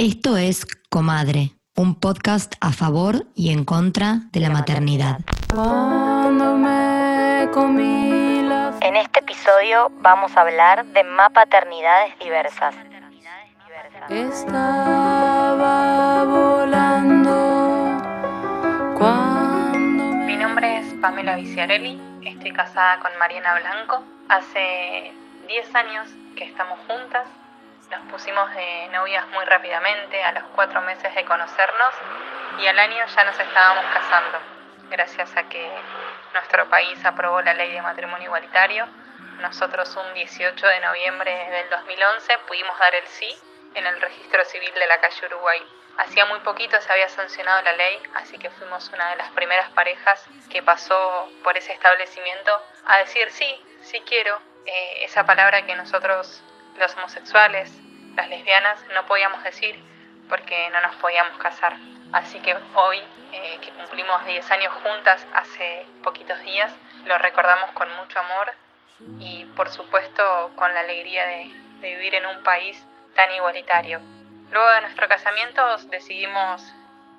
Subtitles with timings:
[0.00, 5.18] Esto es Comadre, un podcast a favor y en contra de la maternidad.
[8.80, 12.76] En este episodio vamos a hablar de más paternidades diversas.
[14.08, 15.42] Estaba
[16.22, 17.34] volando
[20.26, 24.04] Mi nombre es Pamela Viciarelli, estoy casada con Mariana Blanco.
[24.28, 25.10] Hace
[25.48, 26.06] 10 años
[26.36, 27.26] que estamos juntas
[27.90, 31.94] nos pusimos de novias muy rápidamente, a los cuatro meses de conocernos,
[32.58, 34.38] y al año ya nos estábamos casando,
[34.90, 35.70] gracias a que
[36.34, 38.86] nuestro país aprobó la ley de matrimonio igualitario.
[39.40, 43.38] Nosotros un 18 de noviembre del 2011 pudimos dar el sí
[43.74, 45.62] en el registro civil de la calle Uruguay.
[45.98, 49.70] Hacía muy poquito se había sancionado la ley, así que fuimos una de las primeras
[49.70, 52.52] parejas que pasó por ese establecimiento
[52.86, 56.42] a decir sí, sí quiero, eh, esa palabra que nosotros
[56.78, 57.72] los homosexuales,
[58.16, 59.82] las lesbianas, no podíamos decir
[60.28, 61.76] porque no nos podíamos casar.
[62.12, 62.98] Así que hoy,
[63.32, 66.72] eh, que cumplimos 10 años juntas hace poquitos días,
[67.04, 68.52] lo recordamos con mucho amor
[69.18, 72.84] y por supuesto con la alegría de, vivir en un país
[73.14, 74.00] tan igualitario.
[74.50, 76.62] Luego de nuestro casamiento decidimos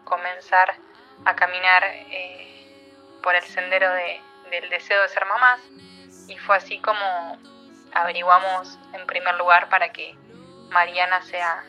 [0.03, 0.75] comenzar
[1.23, 2.93] a caminar eh,
[3.23, 5.61] por el sendero del deseo de ser mamás
[6.27, 7.37] y fue así como
[7.93, 10.15] averiguamos en primer lugar para que
[10.69, 11.63] Mariana sea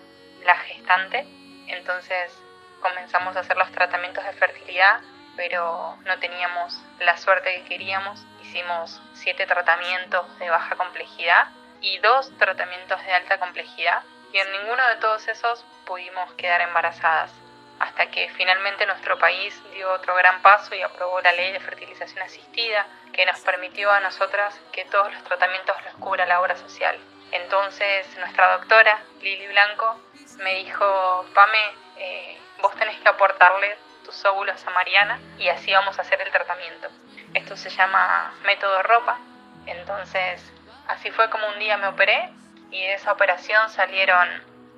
[0.44, 1.26] la gestante.
[1.68, 2.32] Entonces
[2.80, 5.00] comenzamos a hacer los tratamientos de fertilidad,
[5.36, 8.24] pero no teníamos la suerte que queríamos.
[8.42, 11.48] Hicimos siete tratamientos de baja complejidad
[11.80, 17.32] y dos tratamientos de alta complejidad y en ninguno de todos esos pudimos quedar embarazadas
[17.80, 22.22] hasta que finalmente nuestro país dio otro gran paso y aprobó la ley de fertilización
[22.22, 26.98] asistida, que nos permitió a nosotras que todos los tratamientos los cubra la obra social.
[27.32, 29.98] Entonces nuestra doctora, Lili Blanco,
[30.40, 31.58] me dijo, Pame,
[31.96, 36.30] eh, vos tenés que aportarle tus óvulos a Mariana y así vamos a hacer el
[36.30, 36.88] tratamiento.
[37.32, 39.18] Esto se llama método ropa.
[39.64, 40.52] Entonces
[40.86, 42.28] así fue como un día me operé
[42.70, 44.28] y de esa operación salieron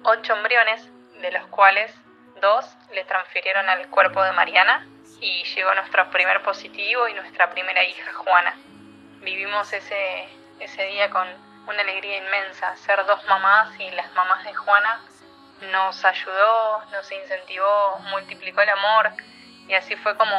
[0.05, 0.89] ocho embriones,
[1.21, 1.93] de los cuales
[2.43, 4.87] dos le transfirieron al cuerpo de Mariana
[5.21, 8.55] y llegó nuestro primer positivo y nuestra primera hija Juana.
[9.21, 11.27] Vivimos ese, ese día con
[11.69, 15.01] una alegría inmensa, ser dos mamás y las mamás de Juana
[15.71, 19.13] nos ayudó, nos incentivó, multiplicó el amor
[19.69, 20.37] y así fue como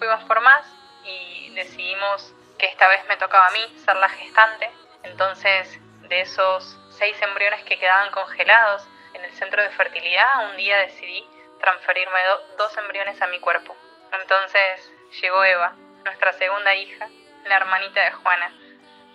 [0.00, 0.66] fuimos por más
[1.04, 4.70] y decidimos que esta vez me tocaba a mí ser la gestante.
[5.04, 5.78] Entonces,
[6.08, 11.24] de esos seis embriones que quedaban congelados en el centro de fertilidad, un día decidí
[11.64, 12.20] transferirme
[12.58, 13.74] dos embriones a mi cuerpo.
[14.20, 14.92] Entonces
[15.22, 17.08] llegó Eva, nuestra segunda hija,
[17.46, 18.52] la hermanita de Juana.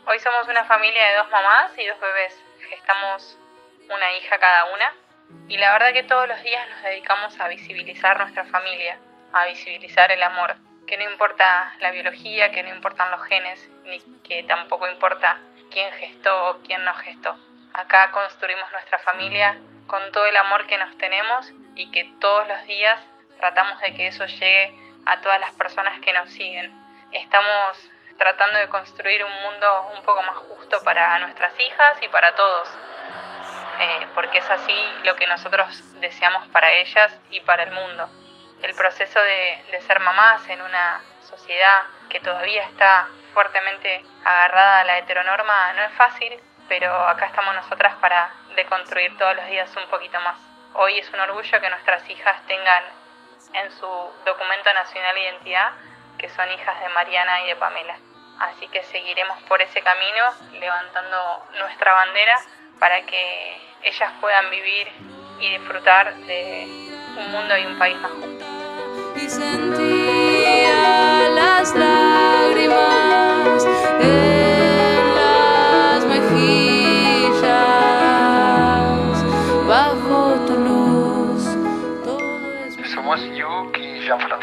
[0.08, 2.36] Hoy somos una familia de dos mamás y dos bebés.
[2.68, 3.38] Gestamos
[3.88, 4.96] una hija cada una.
[5.48, 8.98] Y la verdad que todos los días nos dedicamos a visibilizar nuestra familia,
[9.32, 10.56] a visibilizar el amor.
[10.88, 15.40] Que no importa la biología, que no importan los genes, ni que tampoco importa
[15.70, 17.38] quién gestó o quién no gestó.
[17.76, 19.56] Acá construimos nuestra familia
[19.90, 23.02] con todo el amor que nos tenemos y que todos los días
[23.40, 24.74] tratamos de que eso llegue
[25.06, 26.72] a todas las personas que nos siguen.
[27.12, 32.36] Estamos tratando de construir un mundo un poco más justo para nuestras hijas y para
[32.36, 32.70] todos,
[33.80, 38.10] eh, porque es así lo que nosotros deseamos para ellas y para el mundo.
[38.62, 44.84] El proceso de, de ser mamás en una sociedad que todavía está fuertemente agarrada a
[44.84, 49.90] la heteronorma no es fácil, pero acá estamos nosotras para deconstruir todos los días un
[49.90, 50.38] poquito más.
[50.76, 52.84] Hoy es un orgullo que nuestras hijas tengan
[53.54, 53.88] en su
[54.24, 55.72] documento nacional de identidad
[56.20, 57.98] que son hijas de Mariana y de Pamela.
[58.40, 60.26] Así que seguiremos por ese camino
[60.60, 62.40] levantando nuestra bandera
[62.80, 64.88] para que ellas puedan vivir
[65.40, 66.66] y disfrutar de
[67.18, 68.46] un mundo y un país más justo.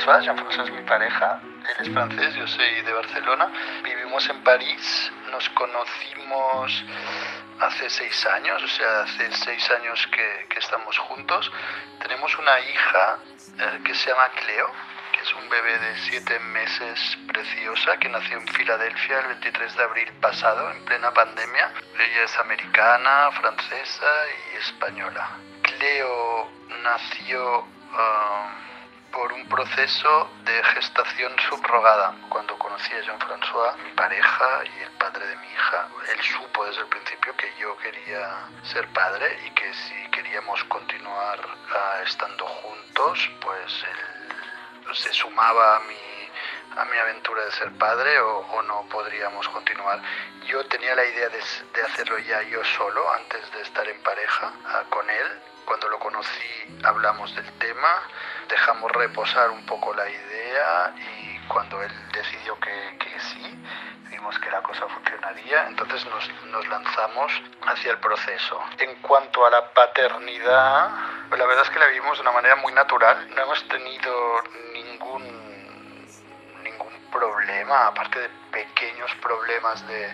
[0.07, 0.21] Jean-François.
[0.21, 1.41] Jean-François es mi pareja.
[1.43, 3.51] Él es francés, yo soy de Barcelona.
[3.83, 5.13] Vivimos en París.
[5.31, 6.85] Nos conocimos
[7.59, 11.51] hace seis años, o sea, hace seis años que, que estamos juntos.
[12.01, 13.19] Tenemos una hija
[13.59, 14.71] eh, que se llama Cleo,
[15.13, 19.83] que es un bebé de siete meses preciosa que nació en Filadelfia el 23 de
[19.83, 21.73] abril pasado, en plena pandemia.
[21.99, 24.13] Ella es americana, francesa
[24.53, 25.31] y española.
[25.63, 26.49] Cleo
[26.83, 27.61] nació...
[27.61, 28.66] Um,
[29.17, 32.15] por un proceso de gestación subrogada.
[32.29, 36.83] Cuando conocí a Jean-François, mi pareja y el padre de mi hija, él supo desde
[36.83, 41.41] el principio que yo quería ser padre y que si queríamos continuar
[42.05, 48.63] estando juntos, pues él se sumaba a mi, a mi aventura de ser padre o,
[48.65, 49.99] no podríamos continuar.
[50.47, 51.43] Yo tenía la idea de,
[51.73, 55.41] de, hacerlo ya yo solo antes de estar en pareja ah, con él.
[55.65, 58.03] Cuando lo conocí hablamos del tema,
[58.49, 63.65] dejamos reposar un poco la idea y cuando él decidió que, que sí,
[64.11, 67.33] vimos que la cosa funcionaría, entonces nos, nos, lanzamos
[67.67, 68.61] hacia el proceso.
[68.79, 70.91] En cuanto a la paternidad,
[71.31, 73.29] la verdad es que la vivimos de una manera muy natural.
[73.35, 76.07] No hemos tenido ningún,
[76.63, 80.13] ningún problema, aparte de pequeños problemas de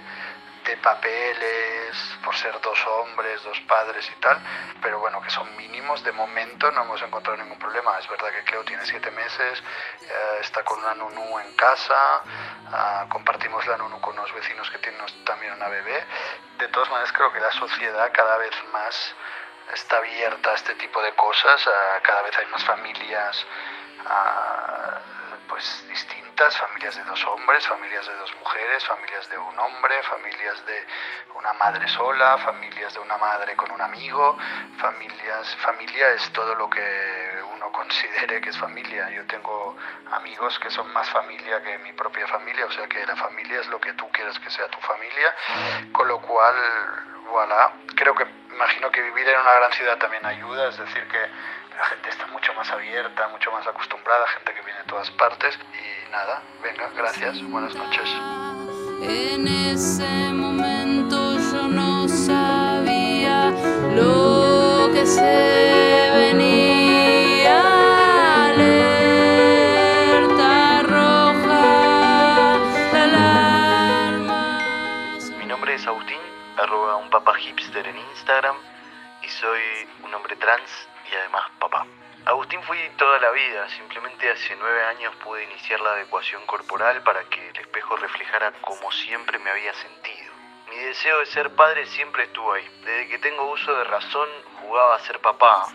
[0.65, 4.39] de papeles, por ser dos hombres, dos padres y tal,
[4.81, 6.03] pero bueno, que son mínimos.
[6.05, 7.99] De momento no hemos encontrado ningún problema.
[7.99, 9.63] Es verdad que Cleo tiene siete meses,
[10.03, 12.23] eh, está con una nunu en casa,
[12.73, 16.05] ah, compartimos la nunu con unos vecinos que tienen también una bebé.
[16.59, 19.15] De todas maneras, creo que la sociedad cada vez más
[19.75, 21.69] está abierta a este tipo de cosas,
[22.03, 23.47] cada vez hay más familias
[24.07, 25.01] ah,
[25.49, 30.67] pues distintas, familias de dos hombres, familias de dos mujeres, familias de un hombre, familias
[30.67, 30.87] de
[31.35, 34.37] una madre sola, familias de una madre con un amigo,
[34.79, 39.11] familias, familia es todo lo que uno considere que es familia.
[39.11, 39.77] Yo tengo
[40.13, 43.67] amigos que son más familia que mi propia familia, o sea que la familia es
[43.69, 45.35] lo que tú quieres que sea tu familia,
[45.93, 46.55] con lo cual,
[47.31, 51.29] voilà, creo que imagino que vivir en una gran ciudad también ayuda, es decir que
[51.77, 55.59] la gente está mucho más abierta, mucho más acostumbrada, gente que viene de todas partes.
[55.73, 58.09] Y nada, venga, gracias, buenas noches.
[59.03, 63.51] En ese momento yo no sabía
[63.95, 67.61] lo que se venía.
[68.51, 69.63] Alerta
[70.83, 72.59] roja,
[72.93, 74.59] la alarma.
[75.39, 76.21] Mi nombre es Agustín,
[76.59, 78.57] arroba un papa hipster en Instagram
[79.23, 79.61] y soy
[80.05, 81.87] un hombre trans y además papá.
[82.25, 87.25] Agustín fui toda la vida, simplemente hace nueve años pude iniciar la adecuación corporal para
[87.25, 90.33] que el espejo reflejara como siempre me había sentido.
[90.71, 92.67] Mi deseo de ser padre siempre estuvo ahí.
[92.85, 94.29] Desde que tengo uso de razón
[94.61, 95.67] jugaba a ser papá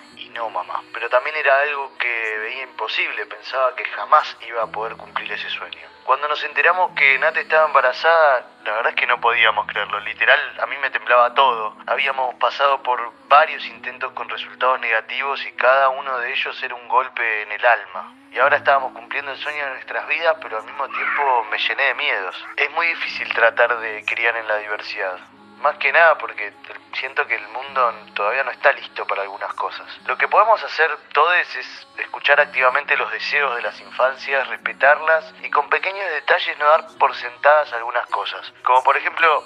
[0.94, 5.50] Pero también era algo que veía imposible, pensaba que jamás iba a poder cumplir ese
[5.50, 5.88] sueño.
[6.04, 10.00] Cuando nos enteramos que Nate estaba embarazada, la verdad es que no podíamos creerlo.
[10.00, 11.76] Literal, a mí me temblaba todo.
[11.86, 16.88] Habíamos pasado por varios intentos con resultados negativos y cada uno de ellos era un
[16.88, 18.14] golpe en el alma.
[18.32, 21.84] Y ahora estábamos cumpliendo el sueño de nuestras vidas, pero al mismo tiempo me llené
[21.84, 22.46] de miedos.
[22.56, 25.20] Es muy difícil tratar de criar en la diversidad.
[25.62, 26.54] Más que nada porque
[26.94, 29.86] siento que el mundo todavía no está listo para algunas cosas.
[30.06, 35.50] Lo que podemos hacer todos es escuchar activamente los deseos de las infancias, respetarlas y
[35.50, 38.54] con pequeños detalles no dar por sentadas algunas cosas.
[38.64, 39.44] Como por ejemplo,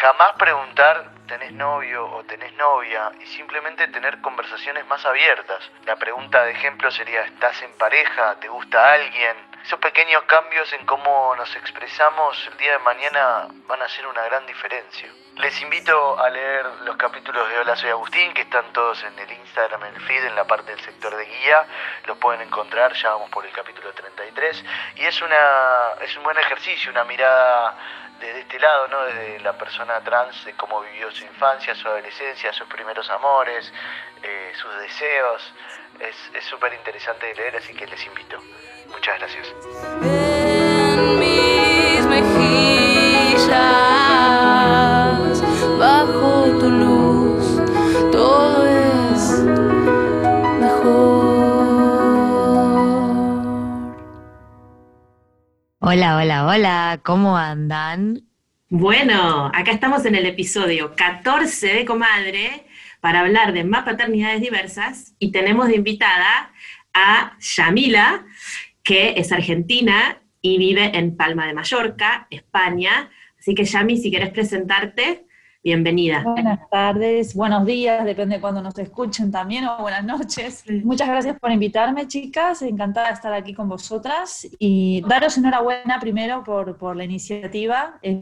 [0.00, 5.70] jamás preguntar tenés novio o tenés novia y simplemente tener conversaciones más abiertas.
[5.86, 8.34] La pregunta de ejemplo sería, ¿estás en pareja?
[8.40, 9.36] ¿Te gusta alguien?
[9.62, 14.24] Esos pequeños cambios en cómo nos expresamos el día de mañana van a hacer una
[14.24, 15.08] gran diferencia.
[15.42, 19.32] Les invito a leer los capítulos de Hola Soy Agustín, que están todos en el
[19.32, 21.66] Instagram, en el feed, en la parte del sector de guía.
[22.06, 24.64] Los pueden encontrar, ya vamos por el capítulo 33.
[24.96, 25.36] Y es, una,
[26.02, 27.74] es un buen ejercicio, una mirada
[28.20, 29.02] desde este lado, ¿no?
[29.04, 33.72] desde la persona trans, de cómo vivió su infancia, su adolescencia, sus primeros amores,
[34.22, 35.54] eh, sus deseos.
[36.00, 38.38] Es súper interesante de leer, así que les invito.
[38.88, 40.39] Muchas gracias.
[55.92, 58.22] Hola, hola, hola, ¿cómo andan?
[58.68, 62.64] Bueno, acá estamos en el episodio 14 de Comadre
[63.00, 66.52] para hablar de más paternidades diversas y tenemos de invitada
[66.94, 68.24] a Yamila,
[68.84, 73.10] que es argentina y vive en Palma de Mallorca, España.
[73.40, 75.26] Así que Yami, si quieres presentarte,
[75.62, 76.22] Bienvenida.
[76.22, 80.64] Buenas tardes, buenos días, depende de cuando nos escuchen también, o buenas noches.
[80.84, 82.62] Muchas gracias por invitarme, chicas.
[82.62, 87.98] Encantada de estar aquí con vosotras y daros enhorabuena primero por, por la iniciativa.
[88.00, 88.20] Es,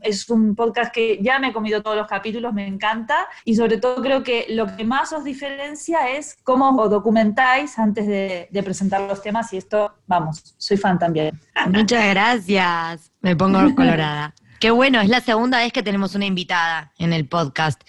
[0.00, 3.78] es, un podcast que ya me he comido todos los capítulos, me encanta y sobre
[3.78, 8.62] todo creo que lo que más os diferencia es cómo os documentáis antes de, de
[8.62, 11.36] presentar los temas y esto, vamos, soy fan también.
[11.68, 13.10] Muchas gracias.
[13.22, 14.32] Me pongo colorada.
[14.60, 17.80] Qué bueno, es la segunda vez que tenemos una invitada en el podcast,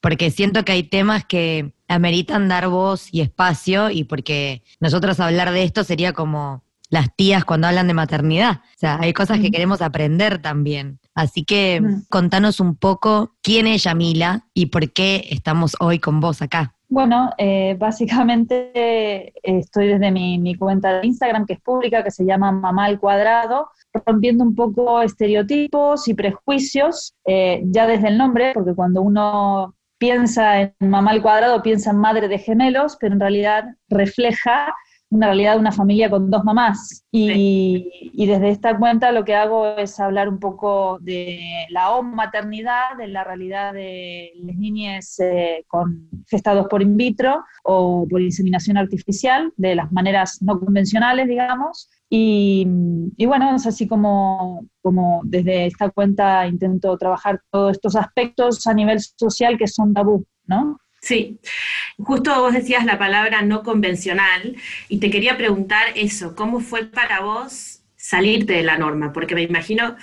[0.00, 5.52] porque siento que hay temas que ameritan dar voz y espacio y porque nosotros hablar
[5.52, 8.62] de esto sería como las tías cuando hablan de maternidad.
[8.62, 11.00] O sea, hay cosas que queremos aprender también.
[11.14, 16.40] Así que contanos un poco quién es Yamila y por qué estamos hoy con vos
[16.42, 16.73] acá.
[16.88, 22.24] Bueno, eh, básicamente eh, estoy desde mi, cuenta de Instagram, que es pública, que se
[22.24, 23.68] llama Mamá al Cuadrado,
[24.06, 30.60] rompiendo un poco estereotipos y prejuicios, eh, ya desde el nombre, porque cuando uno piensa
[30.60, 34.74] en mamá al cuadrado, piensa en madre de gemelos, pero en realidad refleja
[35.14, 37.04] una realidad de una familia con dos mamás.
[37.12, 42.96] Y, y desde esta cuenta lo que hago es hablar un poco de la maternidad,
[42.98, 48.76] de la realidad de las niñas eh, con gestados por in vitro o por inseminación
[48.76, 51.88] artificial, de las maneras no convencionales, digamos.
[52.10, 52.66] Y,
[53.16, 58.74] y bueno, es así como, como desde esta cuenta intento trabajar todos estos aspectos a
[58.74, 60.78] nivel social que son tabú, ¿no?
[61.04, 61.38] Sí,
[61.98, 64.56] justo vos decías la palabra no convencional
[64.88, 69.12] y te quería preguntar eso, ¿cómo fue para vos salirte de la norma?
[69.12, 69.96] Porque me imagino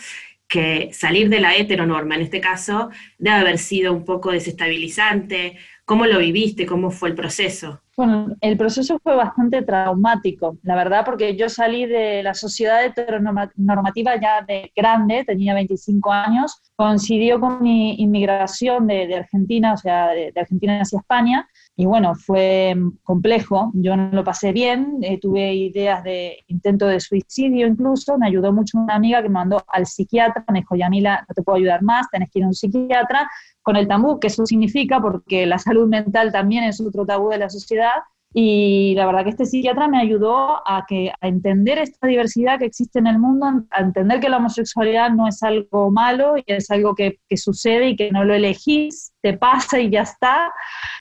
[0.48, 5.58] que salir de la heteronorma, en este caso, debe haber sido un poco desestabilizante.
[5.92, 6.66] ¿Cómo lo viviste?
[6.66, 7.82] ¿Cómo fue el proceso?
[7.98, 14.16] Bueno, el proceso fue bastante traumático, la verdad, porque yo salí de la sociedad heteronormativa
[14.20, 20.12] ya de grande, tenía 25 años, coincidió con mi inmigración de, de Argentina, o sea,
[20.12, 25.20] de, de, Argentina hacia España, y bueno, fue complejo, yo no lo pasé bien, eh,
[25.20, 29.62] tuve ideas de intento de suicidio incluso, me ayudó mucho una amiga que me mandó
[29.68, 32.54] al psiquiatra, me dijo, Yamila, no te puedo ayudar más, tenés que ir a un
[32.54, 33.30] psiquiatra,
[33.64, 37.38] con el tabú que eso significa, porque la salud mental también es otro tabú de
[37.38, 37.94] la sociedad,
[38.34, 42.66] y la verdad que este psiquiatra me ayudó a, que, a entender esta diversidad que
[42.66, 46.72] existe en el mundo, a entender que la homosexualidad no es algo malo y es
[46.72, 50.52] algo que, que sucede y que no lo elegís, te pasa y ya está.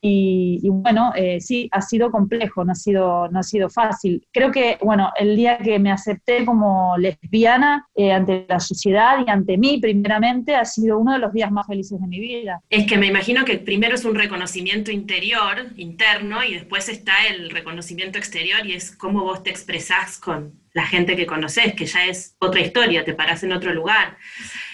[0.03, 4.27] Y, bueno, eh, sí, ha sido complejo, no ha sido, no ha sido fácil.
[4.33, 9.31] Creo que, bueno, el día que me acepté como lesbiana eh, ante la sociedad y
[9.31, 12.61] ante mí, primeramente, ha sido uno de los días más felices de mi vida.
[12.71, 17.51] Es que me imagino que primero es un reconocimiento interior, interno, y después está el
[17.51, 22.07] reconocimiento exterior y es cómo vos te expresás con la gente que conoces, que ya
[22.07, 24.17] es otra historia, te parás en otro lugar.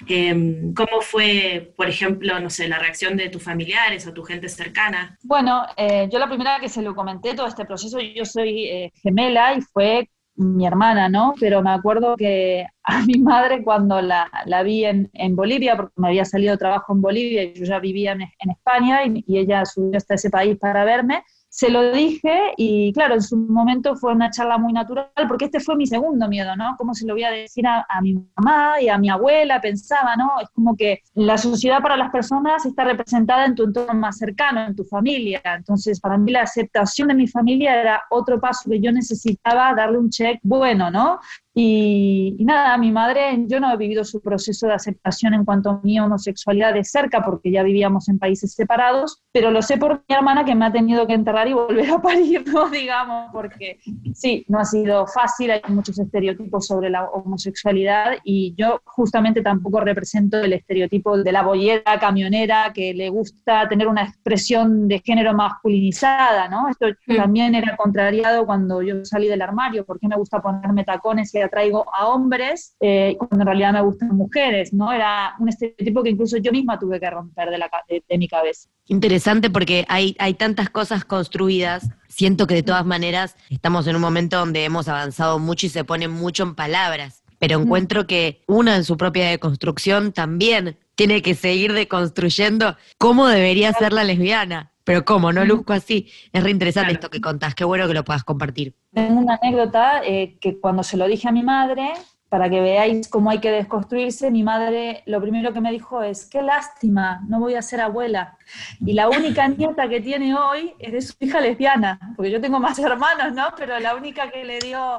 [0.09, 4.49] Eh, ¿Cómo fue, por ejemplo, no sé, la reacción de tus familiares o tu gente
[4.49, 5.19] cercana?
[5.23, 8.93] Bueno, eh, yo la primera que se lo comenté todo este proceso, yo soy eh,
[9.03, 11.33] gemela y fue mi hermana, ¿no?
[11.41, 15.95] Pero me acuerdo que a mi madre cuando la, la vi en, en, Bolivia, porque
[15.97, 19.97] me había salido trabajo en Bolivia y yo ya vivía en, España y ella subió
[19.97, 21.25] hasta ese país para verme,
[21.57, 25.59] se lo dije y claro, en su momento fue una charla muy natural, porque este
[25.59, 26.75] fue mi segundo miedo, ¿no?
[26.77, 29.59] ¿Cómo se lo voy a decir a, a, mi mamá y a mi abuela?
[29.59, 30.33] Pensaba, ¿no?
[30.39, 34.67] Es como que la sociedad para las personas está representada en tu entorno más cercano,
[34.67, 35.41] en tu familia.
[35.45, 39.97] Entonces, para mí la aceptación de mi familia era otro paso que yo necesitaba darle
[39.97, 41.21] un check bueno, ¿no?
[41.59, 45.71] Y, y, nada, mi madre, yo no he vivido su proceso de aceptación en cuanto
[45.71, 50.05] a mi homosexualidad de cerca, porque ya vivíamos en países separados, pero lo sé por
[50.07, 52.69] mi hermana que me ha tenido que enterrar y volver a parir, ¿no?
[52.69, 53.79] digamos, porque
[54.13, 59.81] sí, no ha sido fácil, hay muchos estereotipos sobre la homosexualidad y yo justamente tampoco
[59.81, 65.33] represento el estereotipo de la bollera camionera que le gusta tener una expresión de género
[65.33, 66.69] masculinizada, ¿no?
[66.69, 71.46] Esto también era contrariado cuando yo salí del armario, porque me gusta ponerme tacones y
[71.47, 74.93] atraigo a hombres eh, cuando en realidad me gustan mujeres, ¿no?
[74.93, 78.29] Era un estereotipo que incluso yo misma tuve que romper de, la, de, de mi
[78.29, 78.69] cabeza.
[78.87, 81.89] Interesante porque hay, hay tantas cosas construidas.
[82.09, 85.85] Siento que de todas maneras estamos en un momento donde hemos avanzado mucho y se
[85.85, 91.35] pone mucho en palabras, pero encuentro que una en su propia deconstrucción también tiene que
[91.35, 94.73] seguir deconstruyendo cómo debería ser la lesbiana.
[94.87, 96.09] Pero cómo, no luzco así.
[96.33, 96.95] Es re interesante claro.
[96.95, 98.73] esto que contás, qué bueno que lo puedas compartir.
[98.95, 101.93] Tengo una anécdota eh, que cuando se lo dije a mi madre,
[102.29, 106.27] para que veáis cómo hay que desconstruirse, mi madre lo primero que me dijo es,
[106.27, 108.39] qué lástima, no voy a ser abuela.
[108.81, 112.61] Y la única nieta que tiene hoy es de su hija lesbiana, porque yo tengo
[112.61, 113.49] más hermanos, ¿no?
[113.57, 114.99] Pero la única que le dio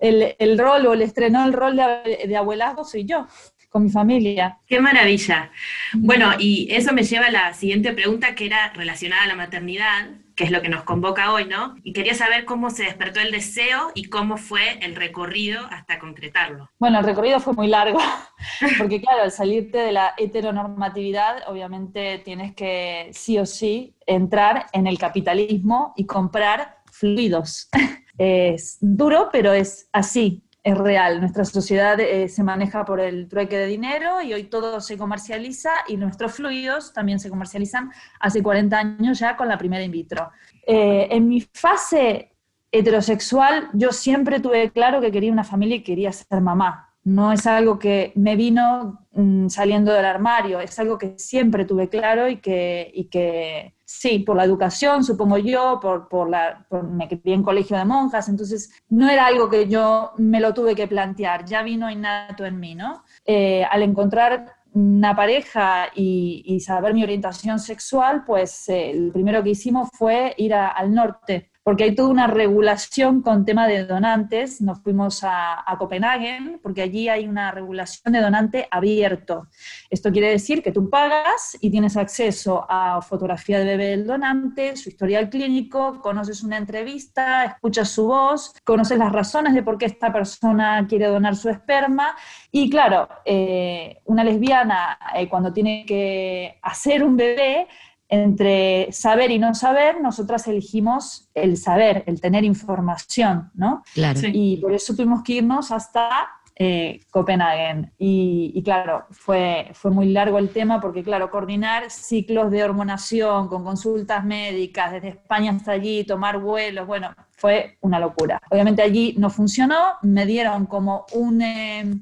[0.00, 3.26] el, el rol o le estrenó el rol de, de abuelazgo soy yo
[3.74, 4.60] con mi familia.
[4.68, 5.50] Qué maravilla.
[5.94, 10.10] Bueno, y eso me lleva a la siguiente pregunta que era relacionada a la maternidad,
[10.36, 11.74] que es lo que nos convoca hoy, ¿no?
[11.82, 16.70] Y quería saber cómo se despertó el deseo y cómo fue el recorrido hasta concretarlo.
[16.78, 17.98] Bueno, el recorrido fue muy largo,
[18.78, 24.86] porque claro, al salirte de la heteronormatividad, obviamente tienes que sí o sí entrar en
[24.86, 27.68] el capitalismo y comprar fluidos.
[28.16, 31.20] Es duro, pero es así es real.
[31.20, 35.70] Nuestra sociedad eh, se maneja por el trueque de dinero y hoy todo se comercializa
[35.86, 40.30] y nuestros fluidos también se comercializan hace 40 años ya con la primera in vitro.
[40.66, 42.32] Eh, en mi fase
[42.72, 46.94] heterosexual yo siempre tuve claro que quería una familia y quería ser mamá.
[47.04, 51.90] No es algo que me vino mm, saliendo del armario, es algo que siempre tuve
[51.90, 56.84] claro y que, y que Sí, por la educación, supongo yo, por, por la, por-
[56.84, 60.74] me crié en colegio de monjas, entonces no era algo que yo me lo tuve
[60.74, 63.04] que plantear, ya vino innato en mí, ¿no?
[63.26, 69.42] Eh, al encontrar una pareja y, y saber mi orientación sexual, pues eh, lo primero
[69.42, 74.60] que hicimos fue ir al norte, porque hay toda una regulación con tema de donantes.
[74.60, 79.48] Nos fuimos a, a Copenhague, porque allí hay una regulación de donante abierto.
[79.88, 84.76] Esto quiere decir que tú pagas y tienes acceso a fotografía de bebé del donante,
[84.76, 89.86] su historial clínico, conoces una entrevista, escuchas su voz, conoces las razones de por qué
[89.86, 92.14] esta persona quiere donar su esperma.
[92.50, 97.66] Y claro, eh, una lesbiana eh, cuando tiene que hacer un bebé,
[98.08, 103.82] entre saber y no saber, nosotras elegimos el saber, el tener información, ¿no?
[103.94, 104.20] Claro.
[104.20, 104.30] Sí.
[104.32, 107.90] Y por eso tuvimos que irnos hasta eh, Copenhague.
[107.98, 113.48] Y, y claro, fue, fue muy largo el tema porque, claro, coordinar ciclos de hormonación
[113.48, 118.38] con consultas médicas desde España hasta allí, tomar vuelos, bueno, fue una locura.
[118.50, 121.92] Obviamente allí no funcionó, me dieron como un eh,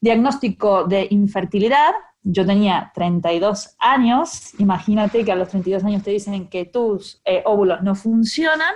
[0.00, 1.92] diagnóstico de infertilidad.
[2.24, 7.42] Yo tenía 32 años, imagínate que a los 32 años te dicen que tus eh,
[7.44, 8.74] óvulos no funcionan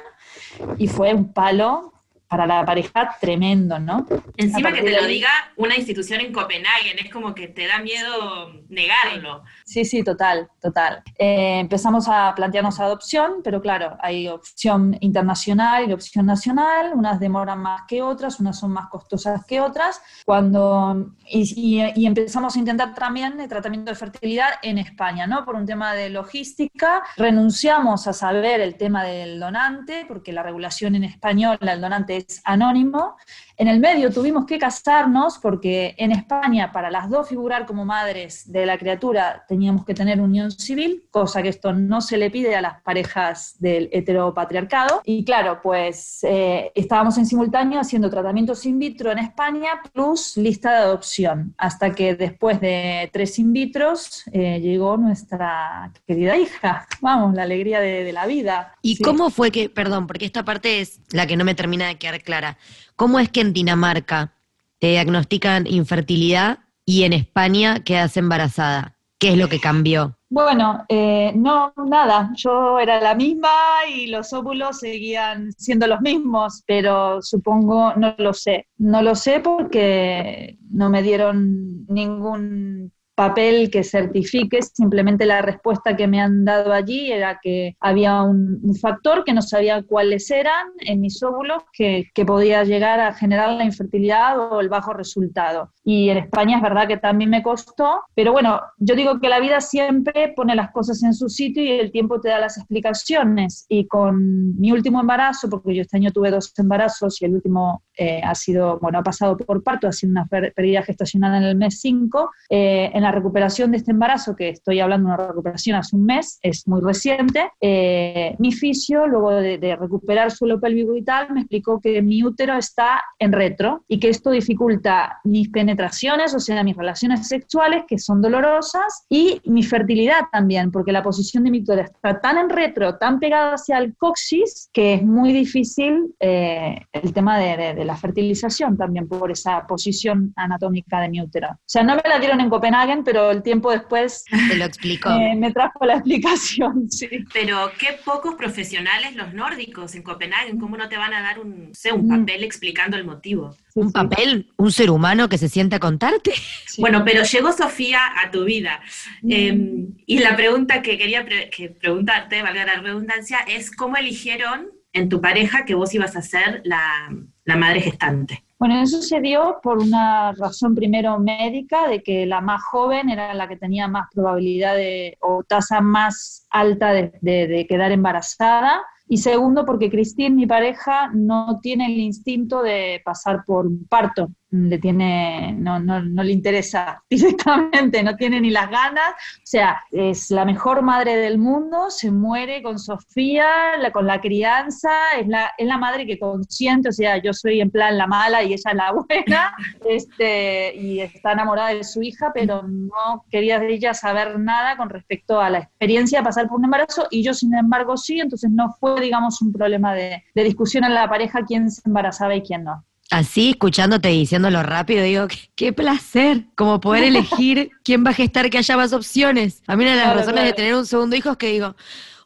[0.78, 1.92] y fue un palo
[2.28, 4.04] para la pareja tremendo, ¿no?
[4.36, 7.78] Encima que te lo ahí- diga una institución en Copenhague, es como que te da
[7.78, 9.44] miedo negarlo.
[9.68, 11.02] Sí, sí, total, total.
[11.18, 17.58] Eh, empezamos a plantearnos adopción, pero claro, hay opción internacional y opción nacional, unas demoran
[17.58, 20.00] más que otras, unas son más costosas que otras.
[20.24, 25.44] Cuando, y, y- y empezamos a intentar también el tratamiento de fertilidad en España, ¿no?
[25.44, 30.94] Por un tema de logística, renunciamos a saber el tema del donante, porque la regulación
[30.94, 33.16] en español, el donante es anónimo.
[33.56, 38.50] En el medio tuvimos que casarnos porque en España para las dos figurar como madres
[38.52, 42.54] de la criatura teníamos que tener unión civil, cosa que esto no se le pide
[42.54, 45.00] a las parejas del heteropatriarcado.
[45.06, 50.72] Y claro, pues eh, estábamos en simultáneo haciendo tratamientos in vitro en España plus lista
[50.72, 56.86] de adopción, hasta que después de tres in vitros eh, llegó nuestra querida hija.
[57.00, 58.74] Vamos, la alegría de, de la vida.
[58.82, 59.02] ¿Y Sí.
[59.02, 62.20] cómo fue que, perdón, porque esta parte es la que no me termina de quedar
[62.20, 62.58] clara,
[62.94, 64.34] ¿cómo es que en Dinamarca
[64.78, 68.95] te diagnostican infertilidad y en España quedas embarazada?
[69.18, 70.18] ¿Qué es lo que cambió?
[70.28, 73.48] Bueno, eh, no, nada, yo era la misma
[73.88, 79.40] y los óvulos seguían siendo los mismos, pero supongo, no lo sé, no lo sé
[79.40, 86.72] porque no me dieron ningún papel que certifique, simplemente la respuesta que me han dado
[86.72, 91.62] allí era que había un, un factor que no sabía cuáles eran en mis óvulos
[91.72, 95.72] que, que podía llegar a generar la infertilidad o el bajo resultado.
[95.82, 99.40] Y en España es verdad que también me costó, pero bueno, yo digo que la
[99.40, 103.66] vida siempre pone las cosas en su sitio y el tiempo te da las explicaciones.
[103.68, 107.82] Y con mi último embarazo, porque yo este año tuve dos embarazos y el último
[107.96, 111.56] eh, ha sido, bueno, ha pasado por parto, ha sido una pérdida gestacional en el
[111.56, 112.30] mes 5.
[112.50, 116.04] Eh, en la recuperación de este embarazo, que estoy hablando de una recuperación hace un
[116.04, 121.32] mes, es muy reciente, eh, mi fisio, luego de, de recuperar suelo pélvico y tal,
[121.32, 126.40] me explicó que mi útero está en retro y que esto dificulta mis penetraciones, o
[126.40, 131.50] sea, mis relaciones sexuales, que son dolorosas, y mi fertilidad también, porque la posición de
[131.50, 136.14] mi útero está tan en retro, tan pegada hacia el coxis, que es muy difícil
[136.18, 141.20] eh, el tema de, de- de la fertilización también por esa posición anatómica de mi
[141.20, 141.48] útero.
[141.52, 145.10] O sea, no me la dieron en Copenhague, pero el tiempo después Te lo explico.
[145.10, 147.08] eh, me trajo la explicación, sí.
[147.32, 151.68] Pero qué pocos profesionales los nórdicos en Copenhague, ¿cómo no te van a dar un,
[151.68, 152.20] no sé, un Mm.
[152.20, 153.52] papel explicando el motivo?
[153.52, 154.52] Sí, ¿Un sí, papel?
[154.56, 156.32] ¿Un ser humano que se siente a contarte?
[156.66, 156.80] sí.
[156.80, 158.80] Bueno, pero llegó Sofía a tu vida.
[159.22, 159.30] Mm.
[159.32, 164.68] Eh, y la pregunta que quería pre- que preguntarte, valga la redundancia, es cómo eligieron
[164.92, 167.10] en tu pareja que vos ibas a ser la,
[167.44, 168.42] la madre gestante.
[168.58, 173.34] Bueno, eso se dio por una razón primero médica, de que la más joven era
[173.34, 178.82] la que tenía más probabilidad de, o tasa más alta de, de- de quedar embarazada.
[179.08, 184.28] Y segundo, porque Cristín, mi pareja, no tiene el instinto de pasar por un parto.
[184.50, 189.10] Le tiene, no, no, no le interesa directamente, no tiene ni las ganas.
[189.10, 194.20] O sea, es la mejor madre del mundo, se muere con Sofía, la- con la
[194.20, 198.06] crianza, es la, es la madre que consiente, o sea, yo soy en plan la
[198.06, 199.52] mala y ella la buena,
[199.88, 204.88] este, y está enamorada de su hija, pero no quería de ella saber nada con
[204.90, 208.50] respecto a la experiencia de pasar por un embarazo, y yo sin embargo sí, entonces
[208.50, 212.42] no fue, digamos, un problema de, de discusión en la pareja quién se embarazaba y
[212.42, 212.84] quién no.
[213.10, 218.14] Así, escuchándote y diciéndolo rápido, digo, qué, qué placer, como poder elegir quién va a
[218.14, 219.62] gestar, que haya más opciones.
[219.68, 221.76] A mí una de las Claro, razones de tener un segundo hijo es que digo,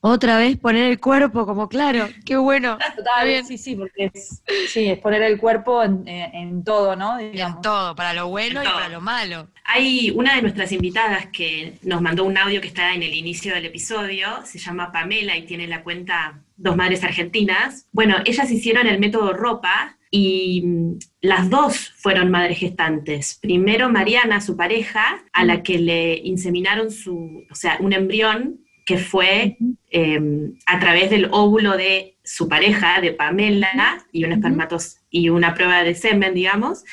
[0.00, 2.78] Otra vez poner el cuerpo como claro, qué bueno.
[2.96, 3.46] Total, bien.
[3.46, 7.18] sí, sí, porque es, sí, es poner el cuerpo en, en- en todo, ¿no?
[7.18, 7.56] Digamos.
[7.56, 8.74] En todo, para lo bueno En y todo.
[8.74, 9.48] para lo malo.
[9.64, 13.54] Hay una de nuestras invitadas que nos mandó un audio que está en el inicio
[13.54, 17.86] del episodio, se llama Pamela y tiene la cuenta Dos Madres Argentinas.
[17.92, 23.38] Bueno, ellas hicieron el método ropa y mm, las dos fueron madres gestantes.
[23.40, 28.98] Primero Mariana, su pareja, a la que le inseminaron su, o sea, un embrión que
[28.98, 29.56] fue
[29.90, 30.20] eh,
[30.66, 35.84] a través del óvulo de su pareja, de Pamela, y un espermatos y una prueba
[35.84, 36.84] de semen, digamos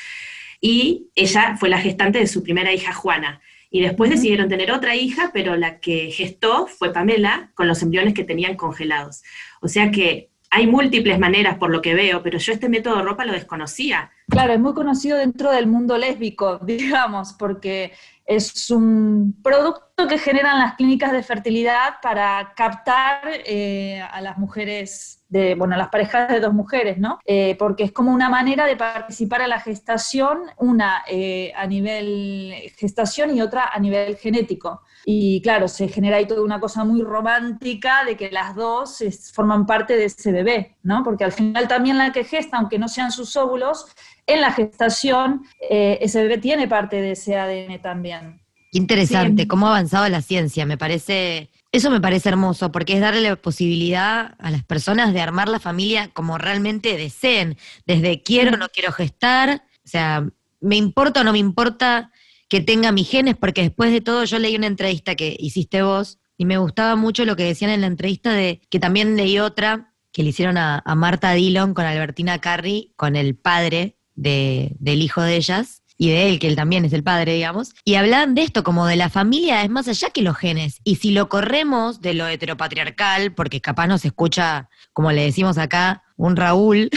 [0.60, 3.40] y ella fue la gestante de su primera hija Juana.
[3.70, 8.14] Y después decidieron tener otra hija, pero la que gestó fue Pamela con los embriones
[8.14, 9.22] que tenían congelados.
[9.60, 13.02] O sea que hay múltiples maneras por lo que veo, pero yo este método de
[13.02, 14.10] ropa lo desconocía.
[14.28, 17.92] Claro, es muy conocido dentro del mundo lésbico, digamos, porque
[18.28, 25.24] es un producto que generan las clínicas de fertilidad para captar eh, a las mujeres,
[25.30, 27.18] de, bueno, a las parejas de dos mujeres, ¿no?
[27.24, 32.52] Eh, porque es como una manera de participar a la gestación, una eh, a nivel
[32.76, 34.82] gestación y otra a nivel genético.
[35.06, 39.64] Y claro, se genera ahí toda una cosa muy romántica de que las dos forman
[39.64, 41.02] parte de ese bebé, ¿no?
[41.02, 43.86] Porque al final también la que gesta, aunque no sean sus óvulos,
[44.28, 48.40] en la gestación eh, ese bebé tiene parte de ese ADN también.
[48.70, 49.48] Qué interesante, Sí.
[49.48, 53.36] cómo ha avanzado la ciencia, me parece, eso me parece hermoso, porque es darle la
[53.36, 58.92] posibilidad a las personas de armar la familia como realmente deseen, desde quiero, no quiero
[58.92, 60.28] gestar, o sea,
[60.60, 62.12] me importa o no me importa
[62.48, 66.18] que tenga mis genes, porque después de todo yo leí una entrevista que hiciste vos
[66.36, 69.94] y me gustaba mucho lo que decían en la entrevista de que también leí otra
[70.12, 75.00] que le hicieron a, a Marta Dillon con Albertina Carri, con el padre de- del
[75.02, 78.34] hijo de ellas y de él, que él también es el padre, digamos, y hablaban
[78.34, 80.80] de esto, como de la familia es más allá que los genes.
[80.84, 86.02] Y si lo corremos de lo heteropatriarcal, porque capaz nos escucha, como le decimos acá,
[86.16, 86.90] un Raúl,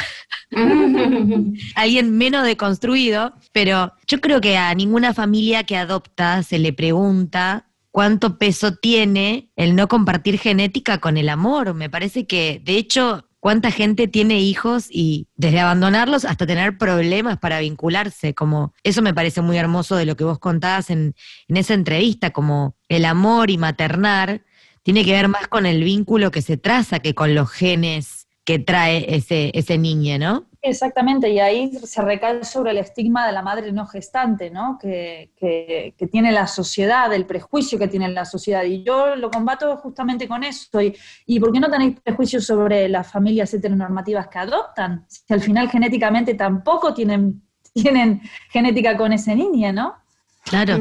[1.75, 7.67] alguien menos deconstruido, pero yo creo que a ninguna familia que adopta se le pregunta
[7.91, 11.73] cuánto peso tiene el no compartir genética con el amor.
[11.73, 17.39] Me parece que, de hecho, cuánta gente tiene hijos y desde abandonarlos hasta tener problemas
[17.39, 21.15] para vincularse, como eso me parece muy hermoso de lo que vos contabas en,
[21.49, 24.43] en esa entrevista, como el amor y maternar
[24.84, 28.60] tiene que ver más con el vínculo que se traza que con los genes que
[28.60, 30.47] trae ese, ese niño, ¿no?
[30.63, 34.78] Exactamente, y ahí se recae sobre el estigma de la madre no gestante, ¿no?
[34.80, 38.63] Que, que- que tiene la sociedad, el prejuicio que tiene la sociedad.
[38.63, 40.80] Y yo lo combato justamente con eso.
[40.80, 40.95] ¿Y,
[41.26, 45.04] y por qué no tenéis prejuicios sobre las familias heteronormativas que adoptan?
[45.08, 47.41] Si al final genéticamente tampoco tienen,
[47.74, 48.21] tienen
[48.52, 49.95] genética con ese niño, ¿no?
[50.43, 50.80] Claro.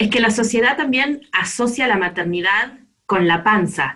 [0.00, 2.72] Es que la sociedad también asocia la maternidad
[3.06, 3.94] con la panza.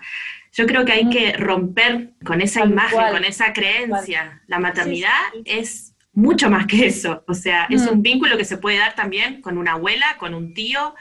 [0.57, 3.11] Yo creo que hay que romper con esa Tal imagen, cual.
[3.13, 4.41] con esa creencia.
[4.47, 7.23] La maternidad Sí, sí, es mucho más que eso.
[7.27, 7.89] O sea, es Mm.
[7.93, 10.95] un vínculo que se puede dar también con una abuela, con un tío.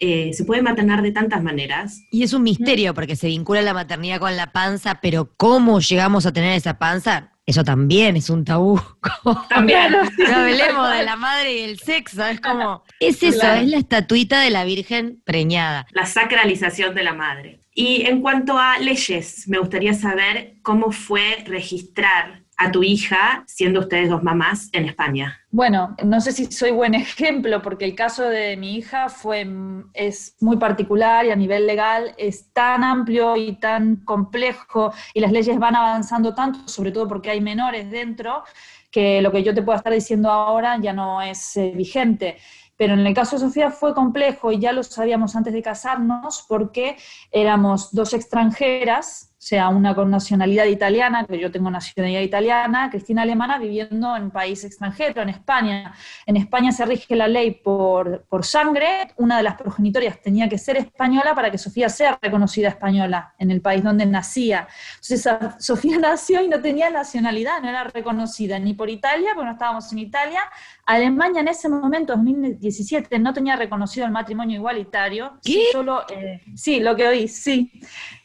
[0.00, 2.00] Eh, se puede maternar de tantas maneras.
[2.12, 6.24] Y es un misterio porque se vincula la maternidad con la panza, pero ¿cómo llegamos
[6.24, 7.32] a tener esa panza?
[7.46, 8.80] Eso también es un tabú.
[9.48, 9.92] También.
[10.18, 13.60] No hablemos de la madre y el sexo, es como, es eso, Claro.
[13.62, 15.86] es la estatuita de la Virgen preñada.
[15.92, 17.60] la sacralización de la madre.
[17.80, 23.78] Y en cuanto a leyes, me gustaría saber cómo fue registrar a tu hija, siendo
[23.78, 25.38] ustedes dos mamás, en España.
[25.52, 29.46] Bueno, no sé si soy buen ejemplo, porque el caso de mi hija fue,
[29.94, 35.30] es muy particular y a nivel legal es tan amplio y tan complejo y las
[35.30, 38.42] leyes van avanzando tanto, sobre todo porque hay menores dentro,
[38.90, 42.38] que lo que yo te pueda estar diciendo ahora ya no es eh, vigente.
[42.78, 46.46] Pero en el caso de Sofía fue complejo y ya lo sabíamos antes de casarnos
[46.48, 46.96] porque
[47.30, 53.22] éramos dos extranjeras, o sea, una con nacionalidad italiana, que yo tengo nacionalidad italiana, Cristina
[53.22, 55.94] alemana, viviendo en un país extranjero, en España.
[56.26, 60.58] En España se rige la ley por, por sangre, una de las progenitorias tenía que
[60.58, 64.66] ser española para que Sofía sea reconocida española en el país donde nacía.
[64.94, 65.28] Entonces,
[65.60, 69.92] Sofía nació y no tenía nacionalidad, no era reconocida ni por Italia, porque no estábamos
[69.92, 70.40] en Italia.
[70.88, 75.38] Alemania en ese momento, 2017, no tenía reconocido el matrimonio igualitario.
[75.44, 75.66] ¿Qué?
[75.70, 77.70] Solo, eh, sí, lo que oí, sí.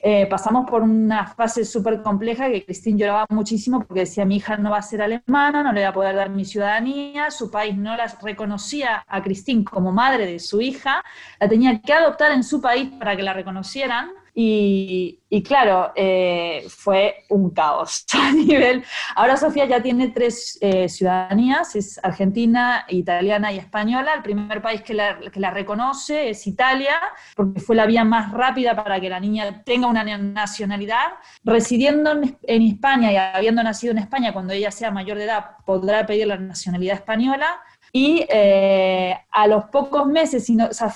[0.02, 4.56] Eh, pasamos por una fase súper compleja que Cristín lloraba muchísimo porque decía, mi hija
[4.56, 7.76] no va a ser alemana, no le voy a poder dar mi ciudadanía, su país
[7.76, 11.04] no la reconocía a Cristín como madre de su hija,
[11.41, 14.10] la tenía que adoptar en su país para que la reconocieran.
[14.36, 18.84] Y, claro, eh, fue un caos a nivel.
[19.15, 24.13] Ahora Sofía ya tiene tres eh, ciudadanías, es argentina, italiana y española.
[24.15, 27.00] El primer país que la, que la reconoce es Italia,
[27.36, 31.13] porque fue la vía más rápida para que la niña tenga una nacionalidad.
[31.43, 35.58] Residiendo en, en España y habiendo nacido en España, cuando ella sea mayor de edad,
[35.65, 37.60] podrá pedir la nacionalidad española.
[37.95, 40.51] Y eh, a los pocos meses,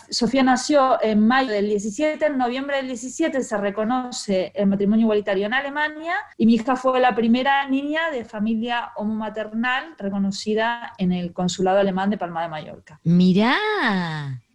[0.10, 5.45] Sofía nació en mayo del 17, en noviembre del 17 se reconoce el matrimonio igualitario
[5.45, 11.33] en Alemania y mi hija fue la primera niña de familia homomaternal reconocida en el
[11.33, 12.99] consulado alemán de Palma de Mallorca.
[13.03, 13.55] Mirá,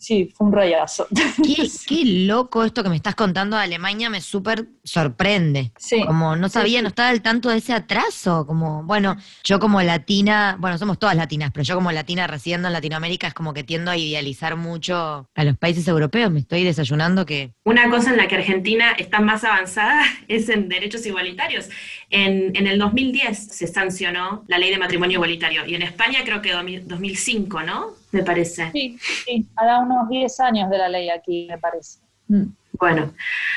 [0.03, 1.07] Sí, fue un rollazo.
[1.45, 5.71] qué, qué loco esto que me estás contando de Alemania, me súper sorprende.
[5.79, 6.05] Sí.
[6.05, 6.83] Como no sabía, sí.
[6.83, 8.45] no estaba al tanto de ese atraso.
[8.45, 12.73] Como, bueno, yo como latina, bueno, somos todas latinas, pero yo como latina residiendo en
[12.73, 16.33] Latinoamérica es como que tiendo a idealizar mucho a los países europeos.
[16.33, 17.53] Me estoy desayunando que.
[17.63, 21.69] Una cosa en la que Argentina está más avanzada es en derechos igualitarios.
[22.11, 26.43] En, en el 2010 se sancionó la ley de matrimonio igualitario y en España creo
[26.43, 28.02] que 2000 2005, ¿no?
[28.13, 28.71] Me parece.
[28.73, 31.99] Sí, sí, hará unos 10 años de la ley aquí, me parece.
[32.29, 32.45] Mm.
[32.79, 33.13] Bueno,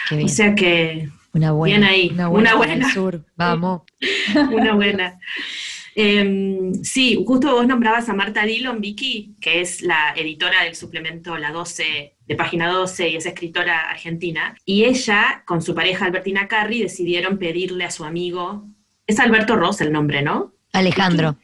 [0.10, 1.78] Qué o sea que una buena.
[1.78, 2.92] bien ahí, Una buena.
[2.94, 3.24] sur.
[3.36, 3.84] Vamos.
[4.52, 5.20] una buena.
[5.98, 11.38] Em, sí, justo vos nombrabas a Marta Dillon, Vicky, que es la editora del suplemento
[11.38, 14.56] La 12, de página 12, y es escritora argentina.
[14.66, 18.66] Y ella, con su pareja Albertina Carri, decidieron pedirle a su amigo,
[19.08, 20.54] es Alberto Ross el nombre, ¿no?
[20.74, 21.38] Alejandro.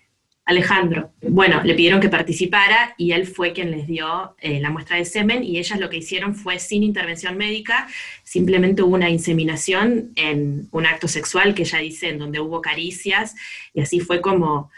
[0.46, 1.14] Alejandro.
[1.22, 5.06] Bueno, le pidieron que participara y él fue quien les dio eh, la muestra de
[5.06, 7.88] semen y ellas lo que hicieron fue sin intervención médica,
[8.24, 13.36] simplemente hubo una inseminación en un acto sexual que ella dice en donde hubo caricias
[13.74, 14.72] y así fue como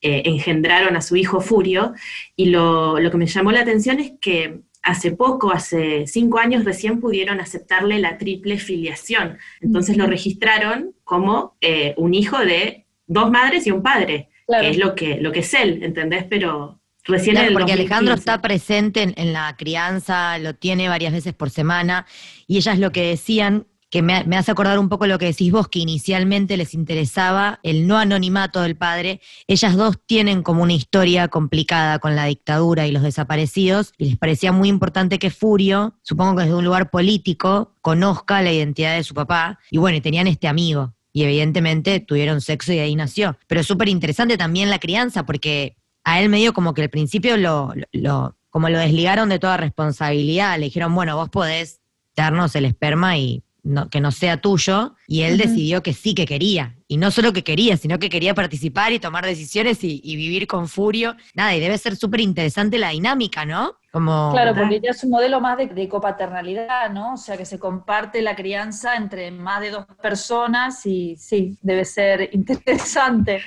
[0.00, 1.94] eh, engendraron a su hijo Furio.
[2.36, 6.64] Y lo, lo que me llamó la atención es que hace poco, hace cinco años
[6.64, 13.30] recién pudieron aceptarle la triple filiación, entonces lo registraron como eh, un hijo de dos
[13.30, 14.64] madres y un padre Claro.
[14.64, 16.24] que es lo que, lo que es él, ¿entendés?
[16.24, 18.18] Pero recién Claro, en el porque Alejandro 2015.
[18.18, 22.06] está presente en, en la crianza, lo tiene varias veces por semana,
[22.46, 25.50] y ellas lo que decían, que me, me hace acordar un poco lo que decís
[25.52, 29.20] vos, que inicialmente les interesaba el no anonimato del padre.
[29.46, 34.16] Ellas dos tienen como una historia complicada con la dictadura y los desaparecidos, y les
[34.18, 39.04] parecía muy importante que Furio, supongo que desde un lugar político, conozca la identidad de
[39.04, 40.94] su papá, y bueno, y tenían este amigo.
[41.12, 43.38] Y evidentemente tuvieron sexo y ahí nació.
[43.46, 47.36] Pero es súper interesante también la crianza, porque a él medio como que al principio
[47.36, 51.80] lo, lo- como lo desligaron de toda responsabilidad, le dijeron, bueno, vos podés
[52.16, 56.26] darnos el esperma y no- que no sea tuyo, y él decidió que sí que
[56.26, 60.16] quería, y no solo que quería, sino que quería participar y tomar decisiones y, y
[60.16, 63.78] vivir con furio, nada, y debe ser súper interesante la dinámica, ¿no?
[63.90, 67.14] Como, Claro, porque ya es un modelo más de, de copaternalidad, ¿no?
[67.14, 71.86] O sea, que se comparte la crianza entre más de dos personas y sí, debe
[71.86, 73.40] ser interesante.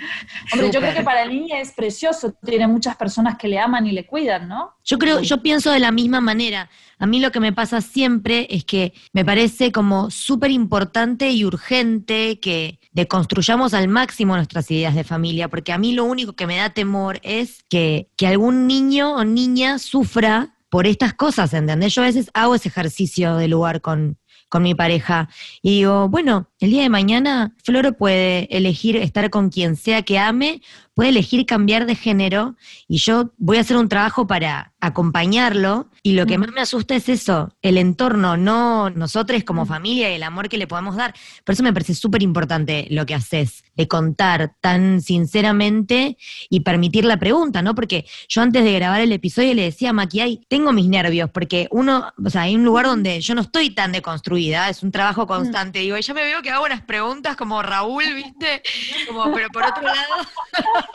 [0.52, 3.86] Hombre, yo creo que para el niño es precioso, tiene muchas personas que le aman
[3.86, 4.74] y le cuidan, ¿no?
[4.84, 6.70] Yo creo, yo pienso de la misma manera.
[6.98, 11.44] A mí lo que me pasa siempre es que me parece como súper importante y
[11.54, 16.48] urgente que deconstruyamos al máximo nuestras ideas de familia, porque a mí lo único que
[16.48, 21.94] me da temor es que, que algún niño o niña sufra por estas cosas, ¿entendés?
[21.94, 24.18] Yo a veces hago ese ejercicio de lugar con,
[24.50, 25.30] con mi pareja
[25.62, 30.20] y digo, bueno, el día de mañana Floro puede elegir estar con quien sea que
[30.20, 30.62] ame,
[30.94, 32.56] puede elegir cambiar de género
[32.88, 36.96] y yo voy a hacer un trabajo para acompañarlo y lo que más me asusta
[36.96, 41.14] es eso, el entorno, no nosotros como familia y el amor que le podemos dar.
[41.44, 46.18] Por eso me parece súper importante lo que haces, de contar tan sinceramente
[46.50, 47.76] y permitir la pregunta, ¿no?
[47.76, 51.30] Porque yo antes de grabar el episodio le decía a Maki, "Ay, tengo mis nervios,
[51.32, 54.92] porque uno, o sea, hay un lugar donde yo no estoy tan deconstruida, es un
[54.92, 58.62] trabajo constante, digo, y ya me veo que hago unas preguntas como Raúl, ¿viste?
[59.08, 60.16] Como, pero por otro lado,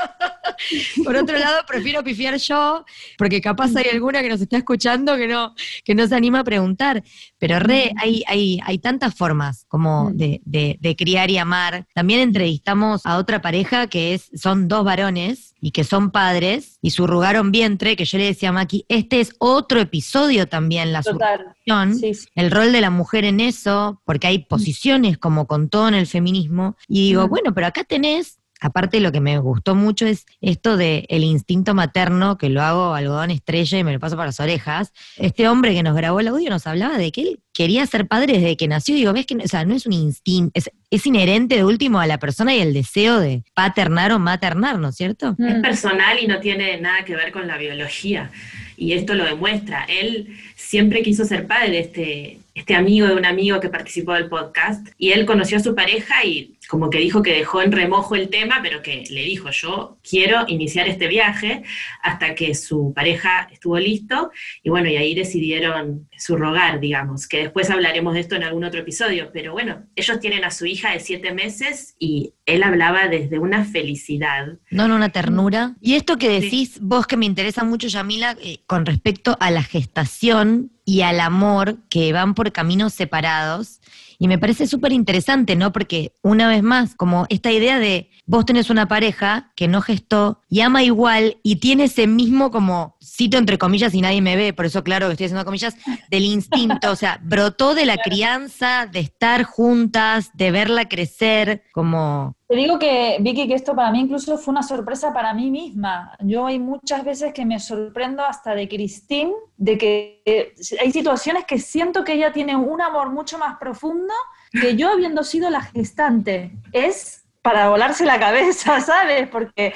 [1.05, 2.85] por otro lado, prefiero pifiar yo,
[3.19, 6.45] porque capaz hay alguna que nos está escuchando que no, que no se anima a
[6.45, 7.03] preguntar.
[7.39, 11.87] Pero re, hay, hay, hay tantas formas como de, de- de criar y amar.
[11.95, 16.91] También entrevistamos a otra pareja que es, son dos varones y que son padres y
[16.91, 22.15] subrugaron vientre, que yo le decía a Maki, este es otro episodio también, la Sí,
[22.15, 22.29] sí.
[22.35, 26.07] el rol de la mujer en eso, porque hay posiciones como con todo en el
[26.07, 27.31] feminismo, y digo, Mm.
[27.31, 31.75] bueno, pero acá tenés, aparte lo que me gustó mucho es esto de el instinto
[31.75, 34.93] materno, que lo hago algodón estrella y me lo paso para las orejas.
[35.17, 38.35] Este hombre que nos grabó el audio nos hablaba de que él quería ser padre
[38.35, 41.57] desde que nació, digo, ves que, o sea, no es un instinto, es, es inherente
[41.57, 45.35] de último a la persona y el deseo de paternar o maternar, ¿no es cierto?
[45.39, 45.63] Es Mm.
[45.63, 48.31] personal y no tiene nada que ver con la biología.
[48.79, 49.87] y esto lo demuestra.
[49.89, 54.87] Él siempre quiso ser padre, este, este amigo de un amigo que participó del podcast,
[54.99, 58.29] y él conoció a su pareja y como que dijo que dejó en remojo el
[58.29, 61.63] tema, pero que le dijo, yo quiero iniciar este viaje
[62.03, 64.31] hasta que su pareja estuvo listo,
[64.63, 68.81] y bueno, y ahí decidieron subrogar, digamos, que después hablaremos de esto en algún otro
[68.81, 73.39] episodio, pero bueno, ellos tienen a su hija de siete meses y él hablaba desde
[73.39, 74.59] una felicidad.
[74.71, 75.75] No, no, una ternura.
[75.81, 79.63] Y esto que decís vos que me interesa mucho, Yamila, eh, con respecto a la
[79.63, 83.81] gestación y al amor que van por caminos separados.
[84.19, 85.73] Y me parece súper interesante, ¿no?
[85.73, 90.41] Porque una vez más, como esta idea de vos tenés una pareja que no gestó
[90.49, 94.53] y ama igual y tiene ese mismo como, cito entre comillas y nadie me ve,
[94.53, 95.77] por eso claro que estoy haciendo comillas,
[96.11, 102.35] del instinto, o sea, brotó de la crianza, de estar juntas, de verla crecer, como...
[102.49, 106.17] Te digo que, Vicky, que esto para mí incluso fue una sorpresa para mí misma.
[106.21, 111.45] Yo hay muchas veces que me sorprendo hasta de Christine, de que eh, hay situaciones
[111.45, 114.15] que siento que ella tiene un amor mucho más profundo
[114.53, 116.53] que yo habiendo sido la gestante.
[116.73, 119.29] Es para volarse la cabeza, ¿sabes?
[119.29, 119.73] Porque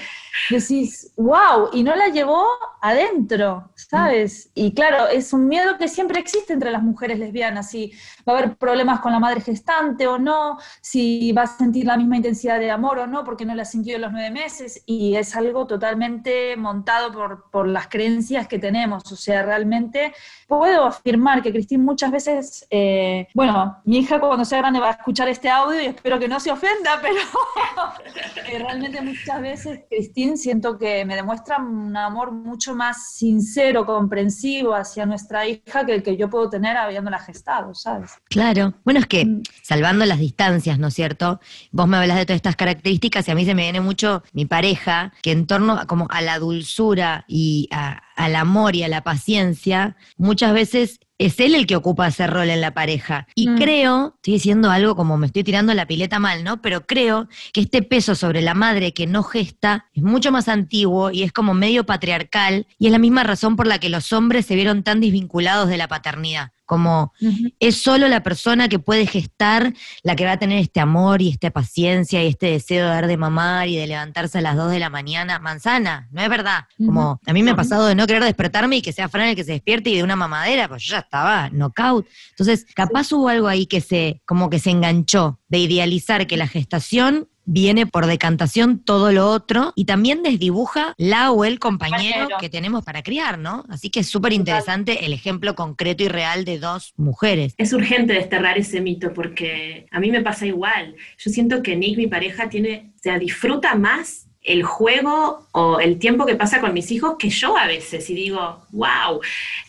[0.48, 2.44] decís, wow, y no la llevó
[2.80, 4.50] adentro, ¿sabes?
[4.54, 7.92] Y claro, es un miedo que siempre existe entre las mujeres lesbianas, si
[8.28, 11.96] va a haber problemas con la madre gestante o no, si va a sentir la
[11.96, 15.16] misma intensidad de amor o no, porque no la sintió en los nueve meses, y
[15.16, 20.14] es algo totalmente montado por, por las creencias que tenemos, o sea, realmente
[20.46, 24.92] puedo afirmar que Cristín muchas veces, eh, bueno, mi hija cuando sea grande va a
[24.92, 27.20] escuchar este audio y espero que no se ofenda, pero
[28.48, 34.74] eh, realmente muchas veces Cristín siento que me demuestra un amor mucho más sincero, comprensivo
[34.74, 38.12] hacia nuestra hija que el que yo puedo tener habiéndola gestado, ¿sabes?
[38.28, 38.74] Claro.
[38.84, 39.42] Bueno, es que Mm.
[39.62, 41.40] salvando las distancias, ¿no es cierto?
[41.72, 44.44] Vos me hablas de todas estas características y a mí se me viene mucho mi
[44.46, 48.88] pareja, que en torno a, como a la dulzura y a- al amor y a
[48.88, 53.26] la paciencia, muchas veces es él el que ocupa ese rol en la pareja.
[53.34, 53.58] Y Mm.
[53.58, 56.62] creo, estoy diciendo algo como me estoy tirando la pileta mal, ¿no?
[56.62, 61.10] Pero creo que este peso sobre la madre que no gesta es mucho más antiguo
[61.10, 64.46] y es como medio patriarcal y es la misma razón por la que los hombres
[64.46, 66.52] se vieron tan desvinculados de la paternidad.
[66.70, 67.12] Como
[67.58, 71.28] es solo la persona que puede gestar la que va a tener este amor y
[71.28, 74.70] esta paciencia y este deseo de dar de mamar y de levantarse a las 2
[74.70, 75.40] de la mañana.
[75.40, 76.66] Manzana, no es verdad.
[76.78, 79.34] Como a mí me ha pasado de no querer despertarme y que sea Fran el
[79.34, 82.06] que se despierte y de una mamadera, pues yo ya estaba knockout.
[82.30, 86.46] Entonces, capaz hubo algo ahí que se, como que se enganchó de idealizar que la
[86.46, 92.38] gestación viene por decantación todo lo otro y también desdibuja la o el compañero Compañero.
[92.40, 93.64] que tenemos para criar, ¿no?
[93.68, 97.54] Así que es súper interesante el ejemplo concreto y real de dos mujeres.
[97.58, 100.94] Es urgente desterrar ese mito porque a mí me pasa igual.
[101.18, 105.98] Yo siento que Nick, mi pareja, tiene, o sea, disfruta más el juego o el
[105.98, 109.20] tiempo que pasa con mis hijos que yo a veces y digo, wow,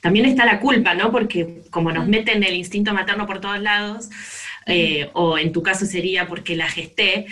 [0.02, 1.12] también está la culpa, ¿no?
[1.12, 4.10] Porque como nos meten el instinto materno por todos lados,
[4.68, 7.26] eh, o en tu caso sería porque la gesté,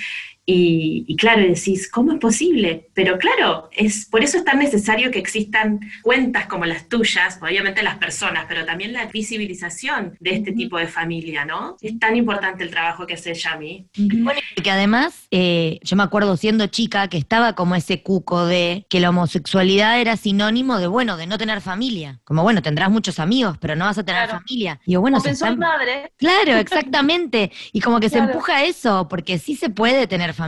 [0.52, 2.90] y, y claro, decís, ¿cómo es posible?
[2.96, 7.84] Pero claro, es, por eso es tan necesario que existan cuentas como las tuyas, obviamente
[7.84, 11.78] las personas, pero también la visibilización de este tipo de familia, ¿no?
[11.82, 13.88] Es tan importante el trabajo que hace Yami.
[13.98, 18.86] Bueno, porque además, eh, yo me acuerdo siendo chica que estaba como ese cuco de
[18.90, 22.20] que la homosexualidad era sinónimo de, bueno, de no tener familia.
[22.24, 24.40] Como, bueno, tendrás muchos amigos, pero no vas a tener Claro.
[24.44, 24.80] familia.
[24.86, 27.52] Y yo, bueno, Como se están- madre, Claro, exactamente.
[27.72, 30.39] Y como que se empuja a eso, porque sí se puede tener familia.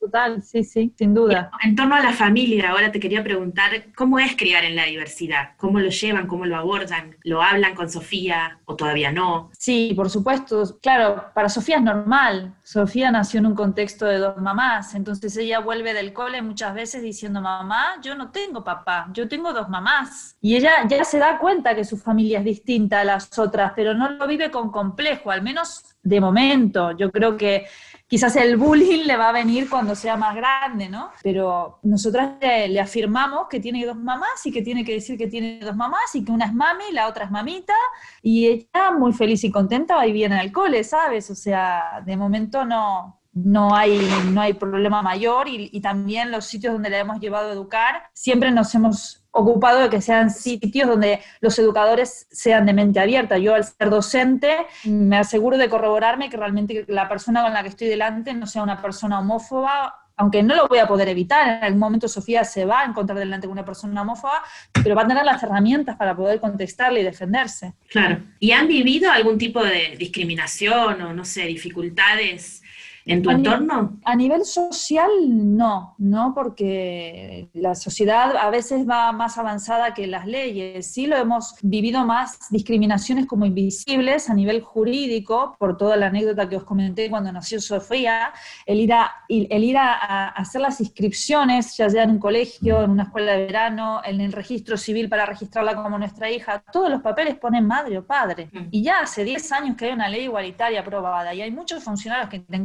[0.00, 1.50] Total, sí, sí, sin duda.
[1.62, 5.50] En torno a la familia, ahora te quería preguntar, ¿cómo es criar en la diversidad?
[5.56, 6.26] ¿Cómo lo llevan?
[6.26, 7.16] ¿Cómo lo abordan?
[7.22, 9.50] ¿Lo hablan con Sofía o todavía no?
[9.58, 10.78] Sí, por supuesto.
[10.80, 12.54] Claro, para Sofía es normal.
[12.62, 17.02] Sofía nació en un contexto de dos mamás, entonces ella vuelve del cole muchas veces
[17.02, 20.36] diciendo, mamá, yo no tengo papá, yo tengo dos mamás.
[20.40, 23.94] Y ella ya se da cuenta que su familia es distinta a las otras, pero
[23.94, 26.92] no lo vive con complejo, al menos de momento.
[26.92, 27.66] Yo creo que
[28.14, 31.10] quizás el bullying le va a venir cuando sea más grande, ¿no?
[31.20, 35.58] Pero nosotras le, afirmamos que tiene dos mamás y que tiene que decir que tiene
[35.58, 37.74] dos mamás y que una es mami la otra es mamita
[38.22, 41.28] y ella muy feliz y contenta va y viene al cole, ¿sabes?
[41.28, 46.72] O sea, de momento no, no, hay, no hay problema mayor y, también los sitios
[46.72, 51.20] donde le hemos llevado a educar, siempre nos hemos ocupado de que sean sitios donde
[51.40, 53.36] los educadores sean de mente abierta.
[53.36, 57.70] Yo al ser docente me aseguro de corroborarme que realmente la persona con la que
[57.70, 61.64] estoy delante no sea una persona homófoba aunque no lo voy a poder evitar, en
[61.64, 65.08] algún momento Sofía se va a encontrar delante con una persona homófoba, pero va a
[65.08, 67.74] tener las herramientas para poder contestarle y defenderse.
[67.88, 68.22] Claro.
[68.38, 72.62] ¿Y han vivido algún tipo de discriminación o, no sé, dificultades
[73.06, 73.98] en tu A entorno?
[74.04, 80.26] A nivel social, no, no, porque la sociedad a veces va más avanzada que las
[80.26, 80.86] leyes.
[80.86, 86.48] Sí lo hemos vivido más discriminaciones como invisibles a nivel jurídico, por toda la anécdota
[86.48, 88.32] que os comenté cuando nació Sofía,
[88.66, 92.82] el ir a, el ir a, a hacer las inscripciones, ya sea en un colegio,
[92.82, 96.90] en una escuela de verano, en el registro civil para registrarla como nuestra hija, todos
[96.90, 98.48] los papeles ponen madre o padre.
[98.52, 98.68] Mm.
[98.70, 102.28] Y ya hace 10 años que hay una ley igualitaria aprobada y hay muchos funcionarios
[102.28, 102.56] que te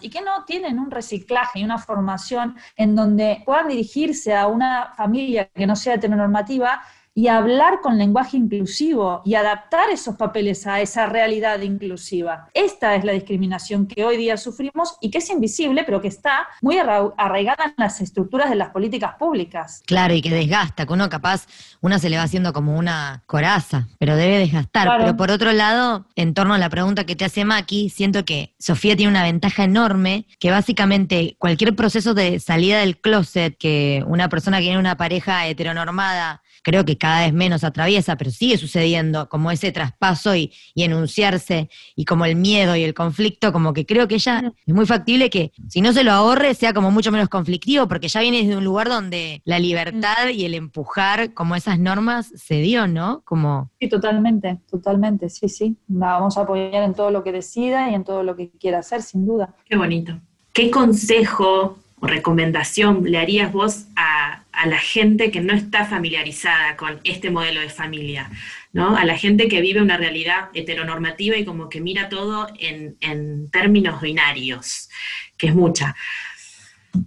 [0.00, 4.92] y que no tienen un reciclaje y una formación en donde puedan dirigirse a una
[4.96, 6.82] familia que no sea heteronormativa
[7.18, 12.50] y hablar con lenguaje inclusivo y adaptar esos papeles a esa realidad inclusiva.
[12.52, 16.46] Esta es la discriminación que hoy día sufrimos y que es invisible, pero que está
[16.60, 19.82] muy arra- arraigada en las estructuras de las políticas públicas.
[19.86, 21.46] Claro, y que desgasta, que uno capaz,
[21.80, 24.84] una se le va haciendo como una coraza, pero debe desgastar.
[24.86, 25.04] Claro.
[25.04, 28.54] Pero por otro lado, en torno a la pregunta que te hace Maki, siento que
[28.58, 34.28] Sofía tiene una ventaja enorme, que básicamente cualquier proceso de salida del closet que una
[34.28, 39.28] persona que tiene una pareja heteronormada, creo que cada vez menos atraviesa, pero sigue sucediendo,
[39.28, 43.86] como ese traspaso y, y enunciarse, y como el miedo y el conflicto, como que
[43.86, 47.12] creo que ella es muy factible que si no se lo ahorre sea como mucho
[47.12, 51.54] menos conflictivo, porque ya viene desde un lugar donde la libertad y el empujar como
[51.54, 53.22] esas normas se dio, ¿no?
[53.24, 55.76] Como, Sí, totalmente, totalmente, sí, sí.
[55.86, 58.80] La vamos a apoyar en todo lo que decida y en todo lo que quiera
[58.80, 59.54] hacer, sin duda.
[59.66, 60.18] Qué bonito.
[60.52, 67.00] ¿Qué consejo recomendación le harías vos a, a la gente que no está familiarizada con
[67.04, 68.30] este modelo de familia?
[68.76, 68.94] ¿no?
[68.94, 73.50] A la gente que vive una realidad heteronormativa y como que mira todo en, en
[73.50, 74.90] términos binarios,
[75.38, 75.96] que es mucha.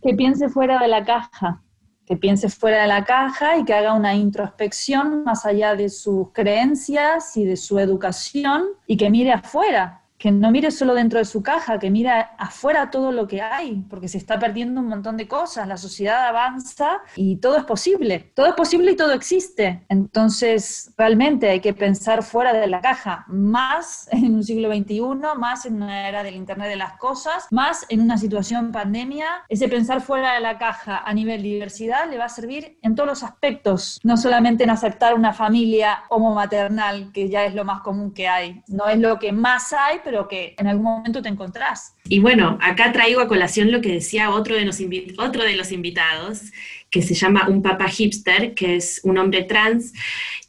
[0.01, 1.61] que piense fuera de la caja,
[2.07, 6.31] que piense fuera de la caja y que haga una introspección más allá de sus
[6.33, 11.25] creencias y de su educación y que mire afuera, que no mire solo dentro de
[11.25, 15.15] su caja, que mire afuera todo lo que hay, porque se está perdiendo un montón
[15.15, 19.85] de cosas, la sociedad avanza y todo es posible, todo es posible y todo existe.
[19.87, 25.01] Entonces, realmente hay que pensar fuera de la caja, más en un siglo XXI,
[25.37, 29.27] más en una era del Internet de las Cosas, más en una situación pandemia.
[29.47, 33.07] Ese pensar fuera de la caja a nivel diversidad le va a servir en todos
[33.07, 38.13] los aspectos, no solamente en aceptar una familia homomaternal, que ya es lo más común
[38.13, 41.93] que hay, no es lo que más hay, pero que en algún momento te encontrás.
[42.07, 44.81] Y bueno, acá traigo a colación lo que decía otro de los,
[45.19, 46.45] otro de los invitados,
[46.89, 49.93] que se llama un papá hipster, que es un hombre trans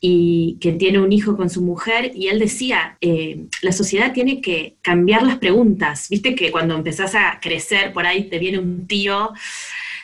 [0.01, 4.41] y que tiene un hijo con su mujer, y él decía, eh, la sociedad tiene
[4.41, 8.87] que cambiar las preguntas, viste que cuando empezás a crecer, por ahí te viene un
[8.87, 9.31] tío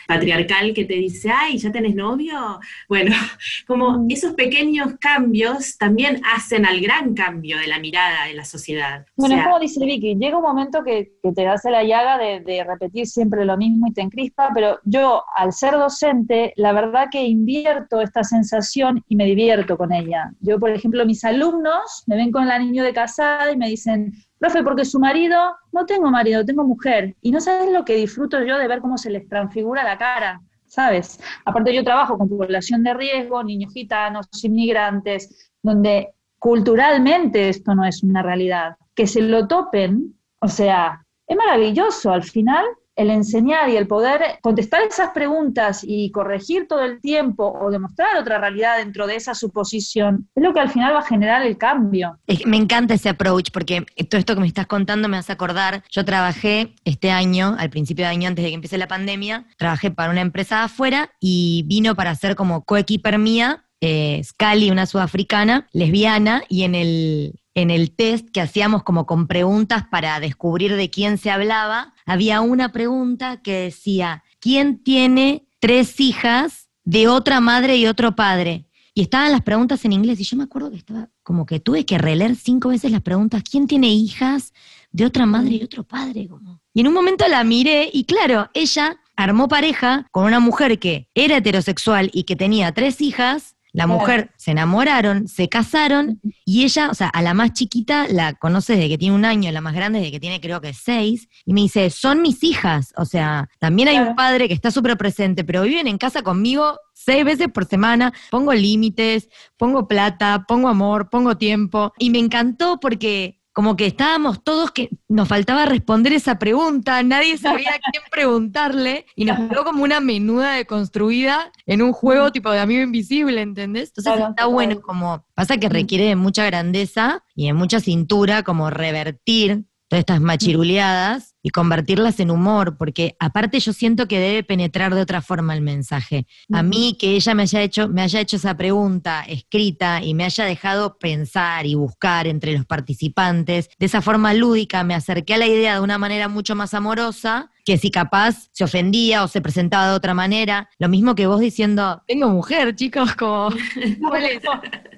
[0.07, 2.59] patriarcal que te dice, ay, ¿ya tenés novio?
[2.89, 3.15] Bueno,
[3.67, 9.05] como esos pequeños cambios también hacen al gran cambio de la mirada de la sociedad.
[9.17, 11.83] O Bueno, sea, es como dice Vicky, llega un momento que, que te hace la
[11.83, 16.53] llaga de, de repetir siempre lo mismo y te encrispa, pero yo, al ser docente,
[16.55, 20.31] la verdad que invierto esta sensación y me divierto con ella.
[20.39, 24.13] Yo, por ejemplo, mis alumnos me ven con la niña de casada y me dicen,
[24.39, 28.41] profe, porque su marido, no tengo marido, tengo mujer, y no sabes lo que disfruto
[28.43, 30.41] yo de ver cómo se les transfigura la cara.
[30.69, 31.17] ¿Sabes?
[31.45, 36.09] Aparte yo trabajo con población de riesgo, niños gitanos, inmigrantes, donde
[36.39, 38.75] culturalmente esto no es una realidad.
[38.93, 42.65] Que se lo topen, o sea, es maravilloso al final
[42.97, 48.17] el enseñar y el poder contestar esas preguntas y corregir todo el tiempo o demostrar
[48.17, 51.57] otra realidad dentro de esa suposición, es lo que al final va a generar el
[51.57, 52.17] cambio.
[52.45, 55.83] Me encanta ese approach porque todo esto que me estás contando me hace acordar.
[55.91, 59.91] Yo trabajé este año, al principio de año antes de que empiece la pandemia, trabajé
[59.91, 65.67] para una empresa afuera y vino para ser como coequiper mía, eh, Scali, una sudafricana,
[65.71, 70.91] lesbiana, y en el, en el test que hacíamos como con preguntas para descubrir de
[70.91, 77.75] quién se hablaba, había una pregunta que decía, ¿quién tiene tres hijas de otra madre
[77.77, 78.67] y otro padre?
[78.93, 81.83] Y estaban las preguntas en inglés y yo me acuerdo que estaba como que tuve
[81.83, 84.53] que releer cinco veces las preguntas, ¿quién tiene hijas
[84.91, 86.27] de otra madre y otro padre?
[86.27, 86.61] Como.
[86.75, 91.09] Y en un momento la miré y claro, ella armó pareja con una mujer que
[91.15, 93.55] era heterosexual y que tenía tres hijas.
[93.77, 93.99] La Claro.
[93.99, 98.73] mujer se enamoraron, se casaron y ella, o sea, a la más chiquita la conoce
[98.73, 101.53] desde que tiene un año, la más grande desde que tiene creo que seis, y
[101.53, 105.43] me dice, son mis hijas, o sea, también hay un padre que está súper presente,
[105.43, 111.11] pero viven en casa conmigo seis veces por semana, pongo límites, pongo plata, pongo amor,
[111.11, 116.37] pongo tiempo, y me encantó porque como que estábamos todos que nos faltaba responder esa
[116.37, 121.91] pregunta, nadie sabía a quién preguntarle y nos quedó como una menuda deconstruida en un
[121.91, 123.89] juego tipo de amigo invisible, ¿entendés?
[123.89, 128.43] Entonces Claro, está bueno como, pasa que requiere de mucha grandeza y de mucha cintura
[128.43, 134.43] como revertir todas estas machiruleadas y convertirlas en humor, porque aparte yo siento que debe
[134.43, 136.27] penetrar de otra forma el mensaje.
[136.51, 140.25] A mí que ella me haya hecho, me haya hecho esa pregunta escrita y me
[140.25, 145.37] haya dejado pensar y buscar entre los participantes, de esa forma lúdica me acerqué a
[145.37, 149.41] la idea de una manera mucho más amorosa que si capaz se ofendía o se
[149.41, 150.69] presentaba de otra manera.
[150.79, 153.49] Lo mismo que vos diciendo, tengo mujer, chicos, como...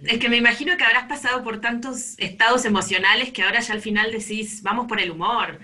[0.03, 3.81] Es que me imagino que habrás pasado por tantos estados emocionales que ahora ya al
[3.81, 5.59] final decís, vamos por el humor,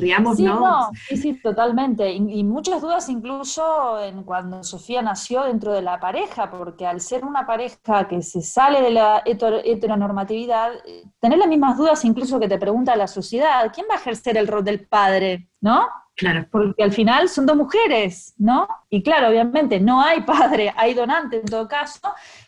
[0.00, 0.36] riámonos.
[0.36, 2.10] Sí, no, sí, sí, totalmente.
[2.12, 7.00] Y, y muchas dudas incluso en cuando Sofía nació dentro de la pareja, porque al
[7.00, 12.04] ser una pareja que se sale de la heter- heteronormatividad, eh, tener las mismas dudas
[12.04, 15.48] incluso que te pregunta la sociedad, ¿quién va a ejercer el rol del padre?
[15.60, 15.86] ¿No?
[16.16, 16.46] Claro.
[16.50, 18.68] porque al final son dos mujeres, ¿no?
[18.90, 21.98] Y claro, obviamente no hay padre, hay donante en todo caso,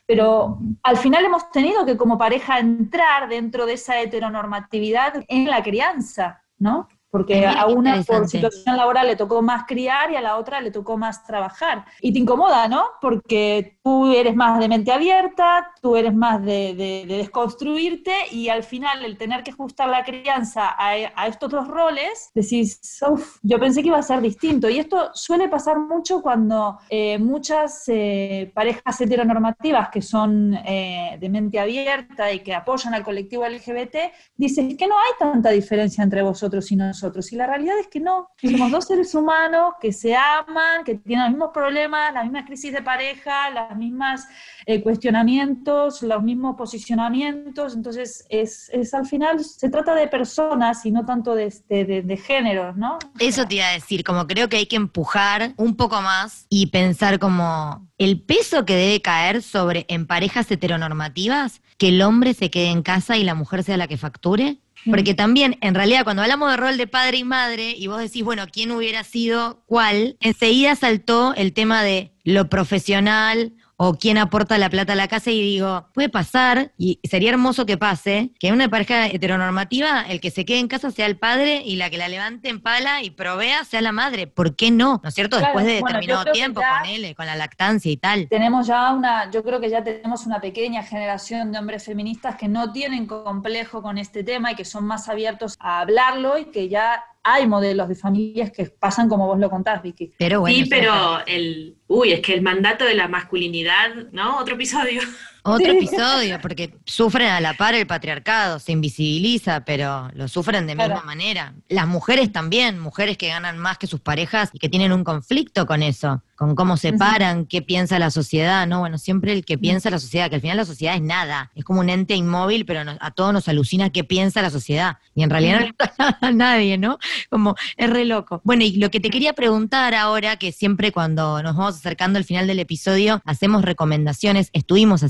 [0.06, 5.62] pero al final hemos tenido que como pareja entrar dentro de esa heteronormatividad en la
[5.62, 6.86] crianza, ¿no?
[7.12, 10.70] Porque a una por situación laboral le tocó más criar y a la otra le
[10.70, 11.84] tocó más trabajar.
[12.00, 12.84] Y te incomoda, ¿no?
[13.02, 18.48] Porque tú eres más de mente abierta, tú eres más de, de- de desconstruirte y
[18.48, 23.36] al final el tener que ajustar la crianza a, a estos dos roles, decís, "Uf,
[23.42, 24.68] yo pensé que iba a ser distinto.
[24.70, 31.28] Y esto suele pasar mucho cuando eh, muchas eh, parejas heteronormativas que son eh, de
[31.28, 33.96] mente abierta y que apoyan al colectivo LGBT,
[34.36, 37.01] dicen que no hay tanta diferencia entre vosotros y nosotros.
[37.32, 38.28] Y la realidad es que no.
[38.40, 42.72] Somos dos seres humanos que se aman, que tienen los mismos problemas, las mismas crisis
[42.72, 44.26] de pareja, las mismas
[44.66, 47.74] eh, cuestionamientos, los mismos posicionamientos.
[47.74, 52.02] Entonces, es, es al final, se trata de personas y no tanto de, de, de-
[52.02, 52.98] de géneros, ¿no?
[53.18, 56.66] Eso te iba a decir, como creo que hay que empujar un poco más y
[56.66, 62.50] pensar como el peso que debe caer sobre en parejas heteronormativas, que el hombre se
[62.50, 64.58] quede en casa y la mujer sea la que facture.
[64.88, 68.24] Porque también, en realidad, cuando hablamos de rol de padre y madre, y vos decís,
[68.24, 70.16] bueno, ¿quién hubiera sido cuál?
[70.20, 73.52] Enseguida saltó el tema de lo profesional
[73.84, 77.66] o quién aporta la plata a la casa y digo, puede pasar, y sería hermoso
[77.66, 81.16] que pase, que en una pareja heteronormativa el que se quede en casa sea el
[81.16, 84.28] padre y la que la levante en pala y provea sea la madre.
[84.28, 85.00] ¿Por qué no?
[85.02, 85.36] ¿No es cierto?
[85.38, 88.28] Claro, Después de bueno, determinado tiempo, ya- ponele, con la lactancia y tal.
[88.28, 92.46] Tenemos ya una, yo creo que ya tenemos una pequeña generación de hombres feministas que
[92.46, 96.68] no tienen complejo con este tema y que son más abiertos a hablarlo y que
[96.68, 100.12] ya hay modelos de familias que pasan como vos lo contás, Vicky.
[100.18, 104.38] Pero bueno, sí, pero el, uy, es que el mandato de la masculinidad, ¿no?
[104.38, 105.00] Otro episodio.
[105.44, 105.78] Otro Sí.
[105.78, 110.94] episodio, porque sufren a la par el patriarcado, se invisibiliza, pero lo sufren de Claro.
[110.94, 111.54] misma manera.
[111.68, 115.66] Las mujeres también, mujeres que ganan más que sus parejas y que tienen un conflicto
[115.66, 118.80] con eso, con cómo se paran, qué piensa la sociedad, ¿no?
[118.80, 121.64] Bueno, siempre el que piensa la sociedad, que al final la sociedad es nada, es
[121.64, 124.98] como un ente inmóvil, pero nos- a todos nos alucina qué piensa la sociedad.
[125.14, 126.98] Y en realidad no le pasa a nadie, ¿no?
[127.30, 128.40] Como es re loco.
[128.44, 132.24] Bueno, y lo que te quería preguntar ahora, que siempre cuando nos vamos acercando al
[132.24, 135.02] final del episodio, hacemos recomendaciones, estuvimos